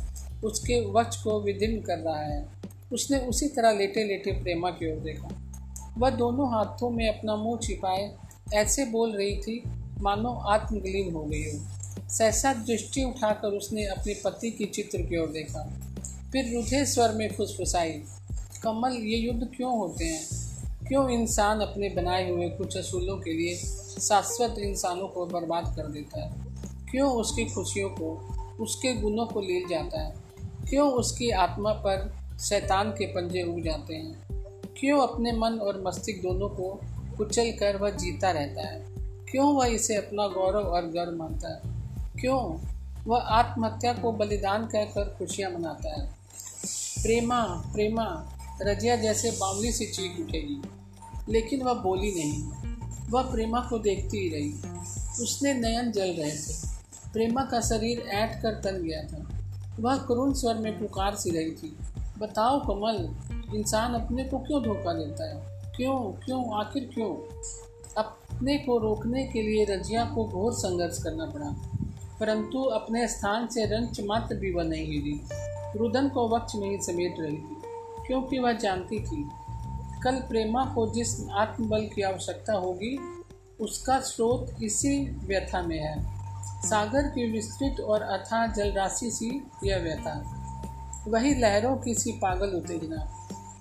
उसके 0.45 0.91
वक्ष 0.91 1.23
को 1.23 1.41
विदिन 1.41 1.81
कर 1.81 1.99
रहा 1.99 2.21
है। 2.21 2.49
उसने 2.93 3.19
उसी 3.19 3.49
तरह 3.49 3.73
लेटे 3.73 4.05
लेटे 4.05 4.33
प्रेमा 4.33 4.71
की 4.71 4.93
ओर 4.93 4.99
देखा। 4.99 5.29
वह 5.99 6.11
दोनों 6.11 6.55
हाथों 6.55 6.91
में 6.91 7.19
अपना 7.19 7.37
मुँह 7.37 7.59
छिपाए 7.63 8.17
ऐसे 8.53 8.85
बोल 8.85 9.17
रही 9.17 9.37
थी, 9.37 9.63
मानो 10.01 10.29
आत्मगलीन 10.29 11.15
हो 11.15 11.25
गई 11.25 11.43
हो। 11.43 11.65
सहसा 12.09 12.55
दृष्टि 12.55 13.05
उठाकर 13.05 13.49
उसने 13.49 13.87
अपने 13.87 14.15
पति 14.25 14.51
की 14.51 14.65
चित्र 14.65 15.03
की 15.03 15.19
ओर 15.19 15.29
देखा। 15.29 15.81
फिर 16.33 16.55
रुधे 16.55 16.87
स्वर 16.87 17.13
में 17.13 17.33
फुसफुसाई, 17.33 18.03
कमल, 18.63 18.93
ये 18.93 19.17
युद्ध 19.17 19.49
क्यों 19.57 19.79
होते 19.79 20.05
हैं? 20.05 20.27
क्यों 20.89 21.11
इंसान 21.11 21.61
अपने 21.61 21.89
बनाए 21.89 22.31
हुए 22.31 22.49
कुछ 22.49 22.77
असूलों 22.77 23.17
के 23.17 23.33
लिए 23.33 23.57
शाश्वत 24.01 24.59
इंसानों 24.59 25.09
को 25.09 25.27
बर्बाद 25.27 25.77
कर 25.77 25.87
देता 25.87 26.25
है? 26.25 26.33
क्यों 26.91 27.13
उसकी 27.13 27.45
खुशियों 27.45 27.91
को, 27.91 28.35
उसके 28.61 28.95
गुणों 28.95 29.27
को 29.27 29.41
ले 29.41 29.61
जाता 29.61 30.01
है? 30.01 30.15
क्यों 30.69 30.93
उसकी 30.93 31.31
आत्मा 31.31 31.73
पर 31.73 32.17
शैतान 32.41 32.91
के 32.91 33.07
पंजे 33.07 33.43
उग 33.43 33.63
जाते 33.63 33.95
हैं? 33.95 34.23
क्यों 34.81 35.01
अपने 35.01 35.33
मन 35.33 35.53
और 35.53 35.85
मस्तिष्क 35.87 36.23
दोनों 36.23 36.49
को 36.49 36.81
कुचल 37.17 37.51
कर 37.51 37.77
वह 37.77 37.91
जीता 37.91 38.31
रहता 38.31 38.69
है। 38.69 38.85
क्यों 39.31 39.55
वह 39.55 39.67
इसे 39.67 39.97
अपना 39.97 40.27
गौरव 40.27 40.65
और 40.65 40.83
गर्व 40.83 41.17
मानता 41.17 41.49
है? 41.49 41.61
क्यों 42.21 42.59
वह 43.05 43.19
आत्महत्या 43.19 43.93
को 43.93 44.13
बलिदान 44.13 44.67
कहकर 44.67 45.17
खुशियाँ 45.19 45.51
मनाता 45.51 46.01
है? 46.01 46.07
प्रेमा 47.03 47.45
प्रेमा, 47.45 48.39
रजिया 48.63 48.97
जैसे 48.97 49.31
बावली 49.31 49.73
से 49.73 49.87
चीख 49.87 50.21
उठेगी, 50.21 50.63
लेकिन 51.33 51.63
वह 51.63 51.75
बोली 51.75 52.11
नहीं। 52.11 52.43
वह 53.11 53.23
प्रेमा 53.23 53.61
को 53.71 53.79
देखती 53.79 54.19
ही 54.19 54.29
रही। 54.29 54.53
उसने 55.23 55.55
नयन 55.55 55.93
जल 55.93 56.11
रहे 56.11 56.31
थे। 56.31 56.69
प्रेमा 57.13 57.43
का 57.43 57.61
शरीर 57.61 58.01
ऐट 58.01 58.43
कर 58.43 58.55
तन 58.55 58.83
गया 58.83 59.03
था। 59.03 59.29
वह 59.81 59.97
करुण 59.97 60.33
स्वर 60.33 60.55
में 60.55 60.79
पुकार 60.79 61.15
सी 61.15 61.31
रही 61.31 61.51
थी। 61.51 61.77
बताओ 62.19 62.61
कमल, 62.61 63.17
इंसान 63.55 63.95
अपने 63.95 64.25
को 64.25 64.39
क्यों 64.39 64.63
धोखा 64.63 64.93
देता 64.93 65.29
है? 65.29 65.54
क्यों 65.77 66.01
क्यों, 66.25 66.55
आखिर 66.61 66.91
क्यों? 66.95 67.15
अपने 67.97 68.59
को 68.59 68.79
रोकने 68.79 69.25
के 69.25 69.43
लिए 69.43 69.65
रजिया 69.65 70.05
को 70.05 70.25
घोर 70.25 70.53
संघर्ष 70.53 71.03
करना 71.03 71.25
पड़ा। 71.27 71.79
परंतु 72.21 72.63
अपने 72.63 73.09
स्थान 73.09 73.47
से 73.47 73.65
रंच 73.65 74.01
मात्र 74.01 74.37
भी 74.37 74.53
वह 74.53 74.63
नहीं 74.63 74.87
हिली 74.87 75.21
रुदन 75.77 76.09
को 76.09 76.29
वक्त 76.29 76.57
नहीं 76.57 76.79
समेट 76.81 77.15
रही 77.21 77.37
थी, 77.37 77.57
क्योंकि 78.07 78.39
वह 78.39 78.53
जानती 78.53 79.01
थी, 79.01 79.31
कल 80.05 80.17
प्रेमा 80.29 80.65
को 80.65 80.87
जिस 80.87 81.29
आत्मबल 81.29 81.89
की 81.95 82.03
आवश्यकता 82.03 82.53
होगी, 82.53 82.99
उसका 83.61 84.01
स्रोत 84.01 84.63
इसी 84.63 85.09
व्यथा 85.09 85.63
में 85.63 85.79
है। 85.79 86.15
सागर 86.63 87.03
की 87.03 87.31
विस्तृत 87.31 87.81
और 87.81 88.03
अथाह 88.03 88.47
जलराशि 88.47 89.11
सी 89.11 89.51
यह 89.65 89.79
व्यथा। 89.79 90.41
वही 91.09 91.35
लहरों 91.35 91.77
की 91.77 91.95
सी 91.95 92.13
पागल 92.13 92.49
उत्तेजना 92.49 93.14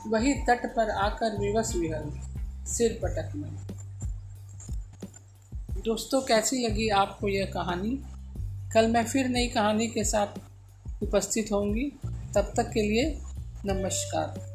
वही 0.07 0.33
तट 0.33 0.75
पर 0.75 0.89
आकर 0.89 1.39
विवश 1.39 1.75
विहल, 1.75 2.19
सिर 2.65 2.99
पटक 3.03 3.35
में। 3.35 3.57
दोस्तों, 5.81 6.21
कैसी 6.21 6.67
लगी 6.67 6.89
आपको 6.89 7.27
यह 7.27 7.45
कहानी? 7.45 8.03
कल 8.73 8.87
मैं 8.87 9.05
फिर 9.05 9.27
नई 9.27 9.47
कहानी 9.47 9.87
के 9.87 10.03
साथ 10.03 10.27
उपस्थित 11.03 11.51
होंगी। 11.51 11.91
तब 12.35 12.53
तक 12.57 12.71
के 12.71 12.81
लिए 12.81 13.21
नमस्कार। 13.65 14.52